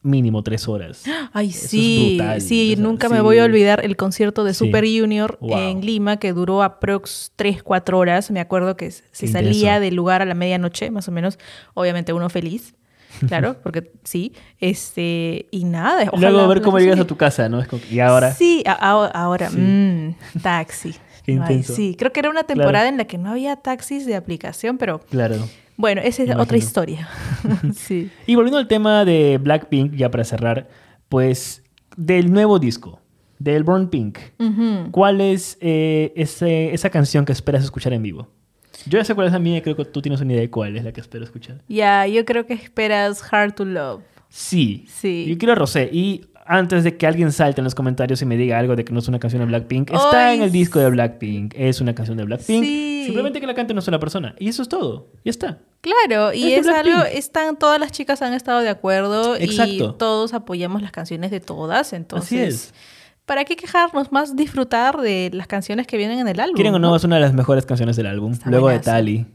mínimo 0.06 0.44
tres 0.44 0.68
horas. 0.68 1.04
Ay, 1.34 1.52
sí, 1.52 2.20
sí, 2.40 2.76
nunca 2.78 3.10
me 3.10 3.22
voy 3.22 3.40
a 3.40 3.44
olvidar 3.44 3.84
el 3.84 3.98
concierto 3.98 4.44
de 4.44 4.54
Super 4.54 4.86
Junior 4.86 5.38
en 5.42 5.82
Lima 5.82 6.18
que 6.18 6.32
duró 6.32 6.62
aprox 6.64 7.32
tres, 7.36 7.64
cuatro 7.64 7.98
horas. 7.98 8.32
Me 8.32 8.40
acuerdo 8.40 8.78
que 8.78 8.92
se 8.92 9.28
salía 9.28 9.80
del 9.80 9.96
lugar 9.96 10.22
a 10.22 10.26
la 10.26 10.36
medianoche, 10.36 10.92
más 10.92 11.08
o 11.08 11.12
menos. 11.12 11.40
Obviamente 11.74 12.14
uno 12.14 12.30
feliz. 12.30 12.76
Claro, 13.28 13.58
porque 13.64 13.92
sí. 14.04 14.34
Este, 14.60 15.48
y 15.52 15.64
nada. 15.66 16.06
Luego 16.18 16.40
a 16.40 16.48
ver 16.48 16.62
cómo 16.62 16.80
llegas 16.80 17.00
a 17.00 17.06
tu 17.06 17.18
casa, 17.18 17.50
¿no? 17.50 17.64
y 17.90 18.00
ahora. 18.00 18.32
Sí, 18.34 18.64
ahora, 18.66 19.50
Mmm, 19.50 20.16
taxi. 20.42 20.96
sí, 21.64 21.96
creo 21.98 22.12
que 22.12 22.20
era 22.20 22.30
una 22.30 22.44
temporada 22.44 22.88
en 22.88 22.98
la 22.98 23.06
que 23.06 23.18
no 23.18 23.32
había 23.32 23.56
taxis 23.56 24.06
de 24.06 24.16
aplicación, 24.16 24.78
pero. 24.78 25.00
Claro. 25.00 25.38
Bueno, 25.78 26.02
esa 26.02 26.24
es 26.24 26.36
otra 26.36 26.58
historia. 26.58 27.10
sí. 27.76 28.10
Y 28.26 28.36
volviendo 28.36 28.58
al 28.58 28.68
tema 28.68 29.04
de 29.04 29.38
Blackpink, 29.42 29.94
ya 29.96 30.10
para 30.10 30.24
cerrar, 30.24 30.70
pues 31.10 31.64
del 31.98 32.32
nuevo 32.32 32.60
disco, 32.60 33.02
del 33.40 33.64
Born 33.64 33.90
Pink, 33.90 34.20
¿cuál 34.92 35.20
es 35.20 35.58
eh, 35.60 36.14
esa 36.16 36.90
canción 36.90 37.26
que 37.26 37.34
esperas 37.34 37.64
escuchar 37.64 37.92
en 37.94 38.04
vivo? 38.04 38.30
Yo 38.86 39.00
ya 39.00 39.06
sé 39.06 39.16
cuál 39.16 39.28
es 39.28 39.34
la 39.34 39.40
mía 39.40 39.58
y 39.58 39.62
creo 39.62 39.76
que 39.76 39.86
tú 39.86 40.02
tienes 40.02 40.22
una 40.22 40.34
idea 40.34 40.42
de 40.42 40.50
cuál 40.50 40.76
es 40.78 40.84
la 40.84 40.92
que 40.92 41.02
espero 41.02 41.24
escuchar. 41.24 41.62
Ya, 41.68 42.06
yo 42.08 42.26
creo 42.26 42.46
que 42.46 42.54
esperas 42.54 43.22
Hard 43.32 43.56
to 43.56 43.66
Love. 43.66 44.02
Sí. 44.30 44.86
Sí. 44.88 45.26
Yo 45.28 45.38
quiero 45.38 45.54
a 45.54 45.56
Rosé. 45.56 45.90
Y 45.92 46.26
antes 46.46 46.84
de 46.84 46.96
que 46.96 47.08
alguien 47.08 47.32
salte 47.32 47.62
en 47.62 47.64
los 47.66 47.74
comentarios 47.74 48.22
y 48.22 48.26
me 48.26 48.38
diga 48.38 48.60
algo 48.60 48.76
de 48.76 48.86
que 48.86 48.94
no 48.94 49.00
es 49.00 49.08
una 49.08 49.18
canción 49.18 49.42
de 49.42 49.48
Blackpink, 49.48 49.92
está 49.92 50.34
en 50.34 50.44
el 50.44 50.52
disco 50.52 50.80
de 50.80 50.90
Blackpink. 50.92 51.54
Es 51.58 51.82
una 51.82 51.96
canción 51.96 52.18
de 52.18 52.26
Blackpink. 52.26 52.64
Sí. 52.64 53.04
Simplemente 53.06 53.40
que 53.40 53.48
la 53.48 53.56
cante 53.56 53.74
una 53.74 53.82
sola 53.82 54.00
persona. 54.00 54.36
Y 54.38 54.50
eso 54.50 54.62
es 54.62 54.70
todo. 54.70 55.08
Ya 55.24 55.32
está. 55.32 55.58
Claro, 55.82 56.34
y 56.34 56.54
Es 56.54 56.68
algo, 56.68 57.04
están, 57.06 57.58
todas 57.58 57.80
las 57.80 57.92
chicas 57.92 58.22
han 58.22 58.34
estado 58.34 58.62
de 58.62 58.70
acuerdo 58.70 59.36
Exacto. 59.36 59.74
y 59.74 59.98
todos 59.98 60.34
apoyamos 60.34 60.82
las 60.82 60.92
canciones 60.92 61.32
de 61.32 61.40
todas, 61.40 61.94
entonces... 61.94 62.28
Así 62.28 62.40
es. 62.40 62.74
¿Para 63.26 63.44
qué 63.46 63.56
quejarnos? 63.56 64.12
Más 64.12 64.36
disfrutar 64.36 64.98
de 64.98 65.32
las 65.34 65.48
canciones 65.48 65.88
que 65.88 65.98
vienen 65.98 66.20
en 66.20 66.28
el 66.28 66.40
álbum. 66.40 66.56
Quieren 66.56 66.76
o 66.76 66.80
no, 66.80 66.96
es 66.96 67.04
una 67.04 67.16
de 67.16 67.22
las 67.22 67.34
mejores 67.34 67.66
canciones 67.66 67.96
del 67.96 68.06
álbum. 68.08 68.34
Está 68.34 68.50
luego 68.50 68.70
de. 68.70 68.80
Tali. 68.80 69.26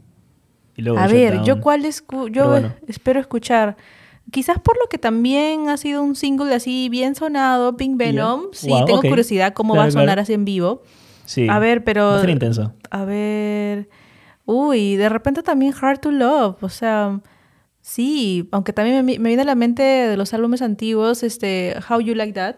Y 0.77 0.81
luego 0.81 0.97
A 0.99 1.07
de 1.07 1.13
ver, 1.13 1.43
yo 1.43 1.59
cuál 1.59 1.83
escu 1.83 2.29
yo 2.29 2.49
bueno. 2.49 2.73
espero 2.87 3.19
escuchar. 3.19 3.75
Quizás 4.31 4.59
por 4.59 4.77
lo 4.77 4.87
que 4.87 4.97
también 4.97 5.67
ha 5.67 5.75
sido 5.75 6.01
un 6.03 6.15
single 6.15 6.53
así 6.55 6.87
bien 6.87 7.15
sonado, 7.15 7.75
Pink 7.75 7.97
Venom. 7.97 8.43
Sí, 8.53 8.69
Wow, 8.69 8.85
tengo 8.85 9.01
curiosidad 9.01 9.53
cómo 9.53 9.73
Claro, 9.73 9.83
va 9.83 9.87
a 9.89 9.91
sonar 9.91 10.05
claro. 10.05 10.21
así 10.21 10.33
en 10.33 10.45
vivo. 10.45 10.83
Sí. 11.25 11.47
A 11.49 11.59
ver, 11.59 11.83
pero... 11.83 12.05
Va 12.05 12.17
a 12.17 12.21
ser 12.21 12.29
intenso. 12.29 12.73
A 12.89 13.03
ver. 13.03 13.89
Uy, 14.45 14.95
de 14.95 15.09
repente 15.09 15.43
también 15.43 15.73
Hard 15.79 15.99
to 15.99 16.11
Love. 16.11 16.63
O 16.63 16.69
sea, 16.69 17.19
sí, 17.81 18.47
aunque 18.51 18.71
también 18.71 19.05
me, 19.05 19.19
me 19.19 19.29
viene 19.29 19.41
a 19.41 19.45
la 19.45 19.55
mente 19.55 19.83
de 19.83 20.15
los 20.15 20.33
álbumes 20.33 20.61
antiguos, 20.61 21.23
este, 21.23 21.75
How 21.89 21.99
You 21.99 22.15
Like 22.15 22.33
That. 22.33 22.55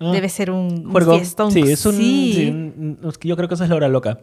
Ah. 0.00 0.10
Debe 0.12 0.28
ser 0.28 0.50
un, 0.50 0.86
un 0.86 1.02
fiestón. 1.18 1.50
Sí, 1.52 1.60
es 1.60 1.84
un. 1.86 1.94
Sí, 1.94 2.32
sí, 2.34 2.48
un- 2.50 2.98
yo 3.22 3.36
creo 3.36 3.48
que 3.48 3.54
esa 3.54 3.64
es 3.64 3.70
la 3.70 3.76
hora 3.76 3.88
loca. 3.88 4.18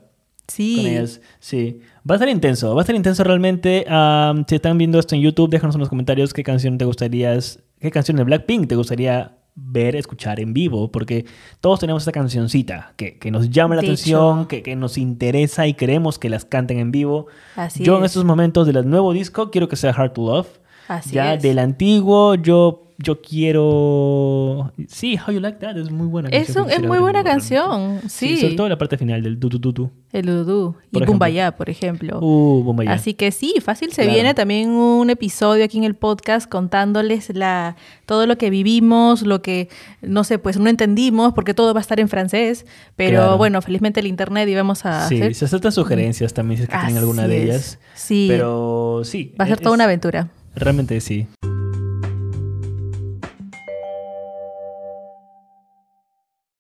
sí. 0.48 0.78
con 0.78 0.86
ellas. 0.88 1.22
Sí. 1.40 1.80
Va 2.10 2.16
a 2.16 2.18
ser 2.20 2.30
intenso, 2.30 2.76
va 2.76 2.82
a 2.82 2.86
ser 2.86 2.96
intenso 2.96 3.24
realmente. 3.24 3.86
Am, 3.88 4.44
si 4.48 4.56
están 4.56 4.78
viendo 4.78 5.00
esto 5.00 5.16
en 5.16 5.22
YouTube, 5.22 5.50
déjanos 5.50 5.76
en 5.76 5.80
los 5.80 5.90
comentarios 5.90 6.34
qué 6.34 6.44
canción 6.44 6.78
te 6.78 6.86
gustaría, 6.86 7.38
qué 7.80 7.92
canción 7.92 8.18
de 8.18 8.24
Blackpink 8.24 8.68
te 8.68 8.76
gustaría 8.76 9.38
ver, 9.56 9.96
escuchar 9.98 10.40
en 10.40 10.54
vivo, 10.54 10.92
porque 10.92 11.26
todos 11.60 11.80
tenemos 11.82 12.04
esa 12.04 12.12
cancioncita 12.14 12.94
que, 12.96 13.18
que 13.20 13.32
nos 13.32 13.50
llama 13.50 13.76
la 13.76 13.82
De 13.82 13.88
atención, 13.88 14.46
que, 14.48 14.64
que 14.64 14.76
nos 14.78 14.98
interesa 14.98 15.68
y 15.68 15.74
queremos 15.74 16.18
que 16.18 16.30
las 16.30 16.46
canten 16.46 16.80
en 16.80 16.92
vivo. 16.92 17.28
Así 17.56 17.84
yo 17.84 17.98
en 17.98 18.06
es. 18.06 18.12
estos 18.12 18.24
momentos 18.26 18.66
del 18.66 18.90
nuevo 18.90 19.12
disco 19.14 19.52
quiero 19.52 19.68
que 19.68 19.76
sea 19.76 19.92
Hard 19.92 20.14
to 20.14 20.22
Love. 20.26 20.48
Así 20.88 21.12
ya 21.16 21.34
es. 21.36 21.42
del 21.44 21.60
antiguo 21.60 22.36
yo 22.36 22.91
yo 23.04 23.22
quiero 23.22 24.72
sí 24.88 25.18
How 25.18 25.34
You 25.34 25.40
Like 25.40 25.60
That 25.60 25.78
es 25.78 25.90
muy 25.92 26.08
buena 26.08 26.30
Es, 26.30 26.46
canción 26.48 26.66
un- 26.66 26.72
es 26.72 26.82
muy 26.84 27.00
buena 27.00 27.24
canción. 27.24 28.00
Sí. 28.08 28.38
sobre 28.38 28.56
todo 28.56 28.70
la 28.70 28.78
parte 28.78 28.98
final 28.98 29.22
del 29.24 29.40
du 29.40 29.50
du 29.50 29.60
du 29.60 29.72
du. 29.72 29.90
El 30.12 30.30
Ududú. 30.30 30.76
Y 30.92 30.98
ejemplo. 30.98 31.06
Kumbaya, 31.08 31.56
por 31.56 31.70
ejemplo. 31.70 32.20
Uh, 32.22 32.64
bomba 32.64 32.84
ya. 32.84 32.92
Así 32.92 33.14
que 33.14 33.32
sí, 33.32 33.56
fácil 33.64 33.92
se 33.94 34.02
Claro. 34.02 34.14
viene 34.14 34.34
también 34.34 34.70
un 34.72 35.10
episodio 35.10 35.64
aquí 35.64 35.78
en 35.78 35.86
el 35.86 35.96
podcast 35.96 36.50
contándoles 36.50 37.34
la, 37.34 37.78
todo 38.06 38.28
lo 38.28 38.38
que 38.38 38.50
vivimos, 38.50 39.22
lo 39.22 39.42
que, 39.42 39.70
no 40.02 40.26
sé, 40.26 40.38
pues 40.38 40.60
no 40.60 40.70
entendimos 40.70 41.32
porque 41.34 41.54
todo 41.54 41.74
va 41.74 41.80
a 41.80 41.82
estar 41.82 42.00
en 42.02 42.10
francés, 42.10 42.66
pero 42.98 43.20
Claro. 43.22 43.38
bueno, 43.38 43.62
felizmente 43.62 44.02
el 44.02 44.08
internet 44.08 44.50
y 44.50 44.56
vamos 44.56 44.86
a 44.86 45.08
Sí, 45.08 45.16
hacer... 45.16 45.34
se 45.36 45.46
aceptan 45.46 45.72
sugerencias 45.72 46.34
también 46.34 46.58
si 46.58 46.64
es 46.64 46.70
que 46.70 46.74
tienen 46.76 46.90
Así 46.90 46.98
alguna 46.98 47.28
de 47.28 47.38
es. 47.38 47.44
ellas. 47.46 47.80
Sí, 47.96 48.26
Pero 48.30 49.02
sí. 49.06 49.34
va 49.40 49.46
a 49.46 49.48
ser 49.48 49.58
es- 49.60 49.64
toda 49.64 49.76
una 49.76 49.86
aventura. 49.86 50.28
Realmente 50.56 51.00
sí. 51.00 51.26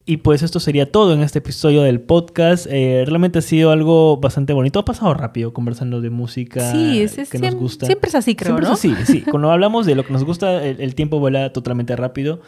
Y 0.05 0.17
pues 0.17 0.41
esto 0.41 0.59
sería 0.59 0.91
todo 0.91 1.13
en 1.13 1.21
este 1.21 1.39
episodio 1.39 1.83
del 1.83 2.01
podcast. 2.01 2.65
Eh, 2.69 3.03
realmente 3.05 3.39
ha 3.39 3.41
sido 3.41 3.71
algo 3.71 4.17
bastante 4.17 4.51
bonito. 4.53 4.79
Ha 4.79 4.85
pasado 4.85 5.13
rápido 5.13 5.53
conversando 5.53 6.01
de 6.01 6.09
música 6.09 6.71
Sí, 6.71 7.01
es, 7.01 7.29
que 7.29 7.39
nos 7.39 7.55
gusta. 7.55 7.85
siempre 7.85 8.09
es 8.09 8.15
así, 8.15 8.35
creo, 8.35 8.57
Siempre 8.57 8.67
¿no? 8.67 8.73
es 8.73 8.79
así, 8.79 8.95
sí. 9.05 9.21
Cuando 9.29 9.51
hablamos 9.51 9.85
de 9.85 9.95
lo 9.95 10.03
que 10.05 10.11
nos 10.11 10.23
gusta, 10.23 10.63
el, 10.65 10.81
el 10.81 10.95
tiempo 10.95 11.19
vuela 11.19 11.53
totalmente 11.53 11.95
rápido. 11.95 12.41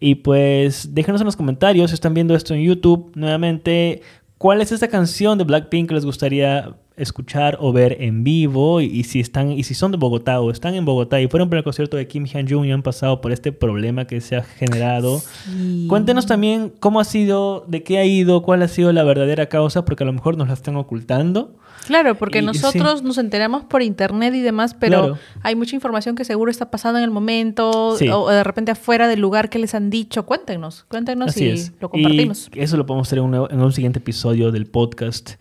Y 0.00 0.16
pues 0.16 0.94
déjenos 0.94 1.20
en 1.20 1.26
los 1.26 1.36
comentarios 1.36 1.90
si 1.90 1.94
están 1.94 2.14
viendo 2.14 2.34
esto 2.34 2.54
en 2.54 2.62
YouTube 2.62 3.12
nuevamente. 3.14 4.00
¿Cuál 4.38 4.60
es 4.62 4.72
esta 4.72 4.88
canción 4.88 5.38
de 5.38 5.44
Blackpink 5.44 5.88
que 5.88 5.94
les 5.94 6.04
gustaría 6.04 6.74
escuchar 6.96 7.58
o 7.60 7.72
ver 7.72 7.96
en 8.00 8.24
vivo? 8.24 8.80
Y, 8.80 8.86
y 8.86 9.04
si 9.04 9.20
están 9.20 9.50
y 9.52 9.62
si 9.64 9.74
son 9.74 9.90
de 9.90 9.96
Bogotá 9.96 10.40
o 10.40 10.50
están 10.50 10.74
en 10.74 10.84
Bogotá 10.84 11.20
y 11.20 11.28
fueron 11.28 11.48
para 11.48 11.58
el 11.58 11.64
concierto 11.64 11.96
de 11.96 12.06
Kim 12.06 12.24
Hyun-jung 12.24 12.66
y 12.66 12.70
han 12.72 12.82
pasado 12.82 13.20
por 13.20 13.32
este 13.32 13.52
problema 13.52 14.06
que 14.06 14.20
se 14.20 14.36
ha 14.36 14.42
generado. 14.42 15.20
Sí. 15.46 15.86
Cuéntenos 15.88 16.26
también 16.26 16.72
cómo 16.80 17.00
ha 17.00 17.04
sido, 17.04 17.64
de 17.68 17.82
qué 17.82 17.98
ha 17.98 18.04
ido, 18.04 18.42
cuál 18.42 18.62
ha 18.62 18.68
sido 18.68 18.92
la 18.92 19.02
verdadera 19.04 19.46
causa, 19.46 19.84
porque 19.84 20.04
a 20.04 20.06
lo 20.06 20.12
mejor 20.12 20.36
nos 20.36 20.48
la 20.48 20.54
están 20.54 20.76
ocultando. 20.76 21.56
Claro, 21.86 22.14
porque 22.14 22.38
Y- 22.38 22.40
sí. 22.40 22.46
nosotros 22.46 23.02
nos 23.02 23.18
enteramos 23.18 23.64
por 23.64 23.82
internet 23.82 24.32
y 24.34 24.40
demás, 24.40 24.72
pero 24.72 24.98
Claro. 25.00 25.18
hay 25.42 25.54
mucha 25.54 25.74
información 25.76 26.14
que 26.16 26.24
seguro 26.24 26.50
está 26.50 26.70
pasando 26.70 26.98
en 26.98 27.04
el 27.04 27.10
momento 27.10 27.96
Sí. 27.98 28.08
o 28.08 28.26
de 28.30 28.42
repente 28.42 28.70
afuera 28.72 29.06
del 29.06 29.20
lugar 29.20 29.50
que 29.50 29.58
les 29.58 29.74
han 29.74 29.90
dicho. 29.90 30.24
Cuéntenos, 30.24 30.86
cuéntenos 30.88 31.28
Así 31.28 31.44
y 31.44 31.48
es. 31.50 31.72
lo 31.80 31.90
compartimos. 31.90 32.48
Y 32.54 32.60
eso 32.60 32.78
lo 32.78 32.86
podemos 32.86 33.06
hacer 33.08 33.18
en 33.18 33.24
un, 33.24 33.30
nuevo- 33.32 33.50
en 33.50 33.60
un 33.60 33.70
siguiente 33.72 33.98
episodio 33.98 34.50
del 34.50 34.64
podcast. 34.64 35.32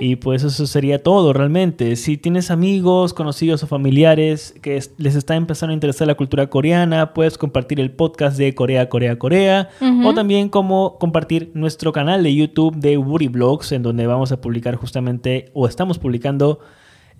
Y 0.00 0.16
pues 0.16 0.42
eso 0.42 0.66
sería 0.66 0.93
todo 0.98 1.32
realmente. 1.32 1.96
Si 1.96 2.16
tienes 2.16 2.50
amigos, 2.50 3.14
conocidos 3.14 3.62
o 3.62 3.66
familiares 3.66 4.54
que 4.62 4.76
es- 4.76 4.92
les 4.98 5.14
está 5.14 5.36
empezando 5.36 5.70
a 5.70 5.74
interesar 5.74 6.06
la 6.06 6.14
cultura 6.14 6.48
coreana, 6.48 7.12
puedes 7.14 7.36
compartir 7.38 7.80
el 7.80 7.90
podcast 7.92 8.36
de 8.38 8.54
Corea, 8.54 8.88
Corea, 8.88 9.18
Corea. 9.18 9.68
O 10.04 10.14
también 10.14 10.48
como 10.48 10.98
compartir 10.98 11.50
nuestro 11.54 11.92
canal 11.92 12.22
de 12.22 12.34
YouTube 12.34 12.76
de 12.76 12.96
Woody 12.98 13.28
Blogs, 13.28 13.72
en 13.72 13.82
donde 13.82 14.06
vamos 14.06 14.32
a 14.32 14.40
publicar 14.40 14.74
justamente, 14.76 15.50
o 15.54 15.66
estamos 15.66 15.98
publicando, 15.98 16.60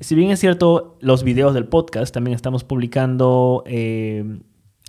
si 0.00 0.14
bien 0.14 0.30
es 0.30 0.40
cierto, 0.40 0.96
los 1.00 1.22
videos 1.24 1.54
del 1.54 1.66
podcast, 1.66 2.12
también 2.12 2.34
estamos 2.34 2.64
publicando 2.64 3.62
eh, 3.66 4.22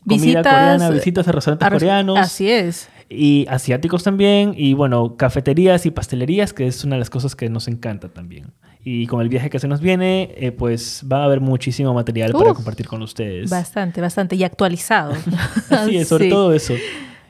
comida 0.08 0.24
Visitas, 0.24 0.44
coreana, 0.54 0.90
visitas 0.92 1.28
a 1.28 1.32
restaurantes 1.32 1.68
A 1.68 1.72
coreanos 1.72 2.18
Así 2.20 2.50
es. 2.50 2.90
Y 3.10 3.46
asiáticos 3.50 4.04
también, 4.04 4.54
y 4.58 4.74
bueno, 4.74 5.16
cafeterías 5.18 5.86
y 5.86 5.92
pastelerías, 5.92 6.54
que 6.54 6.68
es 6.68 6.84
una 6.84 6.96
de 6.96 7.00
las 7.00 7.10
cosas 7.10 7.36
que 7.36 7.50
nos 7.50 7.68
encanta 7.68 8.10
también. 8.10 8.48
Y 8.84 9.08
con 9.08 9.22
el 9.22 9.30
viaje 9.30 9.50
que 9.50 9.58
se 9.60 9.68
nos 9.68 9.82
viene, 9.82 10.34
eh, 10.38 10.52
pues 10.52 11.04
va 11.12 11.22
a 11.22 11.26
haber 11.26 11.42
muchísimo 11.42 11.94
material 11.94 12.32
para 12.34 12.54
compartir 12.54 12.88
con 12.88 13.02
ustedes. 13.02 13.50
Bastante, 13.50 14.00
bastante. 14.00 14.36
Y 14.36 14.44
actualizado. 14.44 15.14
Así 15.70 15.98
es, 15.98 16.08
sobre 16.08 16.26
Sí. 16.26 16.30
todo 16.30 16.54
eso. 16.54 16.74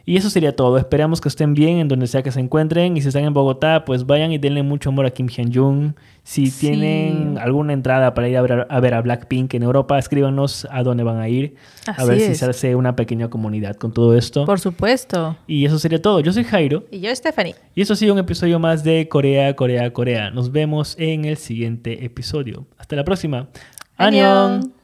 Y 0.08 0.18
eso 0.18 0.30
sería 0.30 0.56
todo. 0.56 0.78
Esperamos 0.78 1.20
que 1.20 1.30
estén 1.30 1.56
bien 1.56 1.80
en 1.80 1.88
donde 1.88 2.06
sea 2.06 2.22
que 2.22 2.32
se 2.32 2.40
encuentren. 2.40 2.96
Y 2.96 3.02
si 3.02 3.08
están 3.08 3.24
en 3.24 3.34
Bogotá, 3.34 3.86
pues 3.86 4.06
vayan 4.06 4.32
y 4.32 4.38
denle 4.38 4.62
mucho 4.62 4.90
amor 4.90 5.08
a 5.08 5.10
Kim 5.12 5.28
Hyun-jung. 5.28 5.96
Si 6.24 6.48
Sí. 6.48 6.68
tienen 6.68 7.38
alguna 7.40 7.74
entrada 7.74 8.14
para 8.14 8.30
ir 8.30 8.38
a 8.38 8.42
ver, 8.44 8.68
a 8.70 8.80
ver 8.80 8.94
a 8.94 9.02
Blackpink 9.02 9.54
en 9.56 9.64
Europa, 9.64 9.98
escríbanos 9.98 10.68
a 10.70 10.84
dónde 10.84 11.04
van 11.04 11.18
a 11.18 11.28
ir. 11.28 11.56
a 11.88 12.04
ver 12.06 12.20
si 12.20 12.36
se 12.36 12.46
hace 12.46 12.76
una 12.76 12.96
pequeña 12.96 13.30
comunidad 13.30 13.76
con 13.78 13.92
todo 13.94 14.16
esto. 14.16 14.46
Por 14.46 14.60
supuesto. 14.60 15.38
Y 15.48 15.66
eso 15.66 15.80
sería 15.80 16.02
todo. 16.02 16.20
Yo 16.20 16.32
soy 16.34 16.44
Jairo. 16.44 16.84
Y 16.92 17.00
yo, 17.00 17.16
Stephanie. 17.16 17.56
Y 17.74 17.82
eso 17.82 17.94
ha 17.94 17.96
sido 17.96 18.14
un 18.14 18.20
episodio 18.20 18.60
más 18.60 18.84
de 18.84 19.08
Corea, 19.08 19.56
Corea, 19.56 19.92
Corea. 19.92 20.30
Nos 20.30 20.52
vemos 20.52 20.96
en 21.00 21.26
el 21.26 21.38
siguiente 21.38 22.06
episodio. 22.06 22.66
Hasta 22.78 22.96
la 22.96 23.04
próxima. 23.04 23.48
¡Annyeong! 23.98 24.76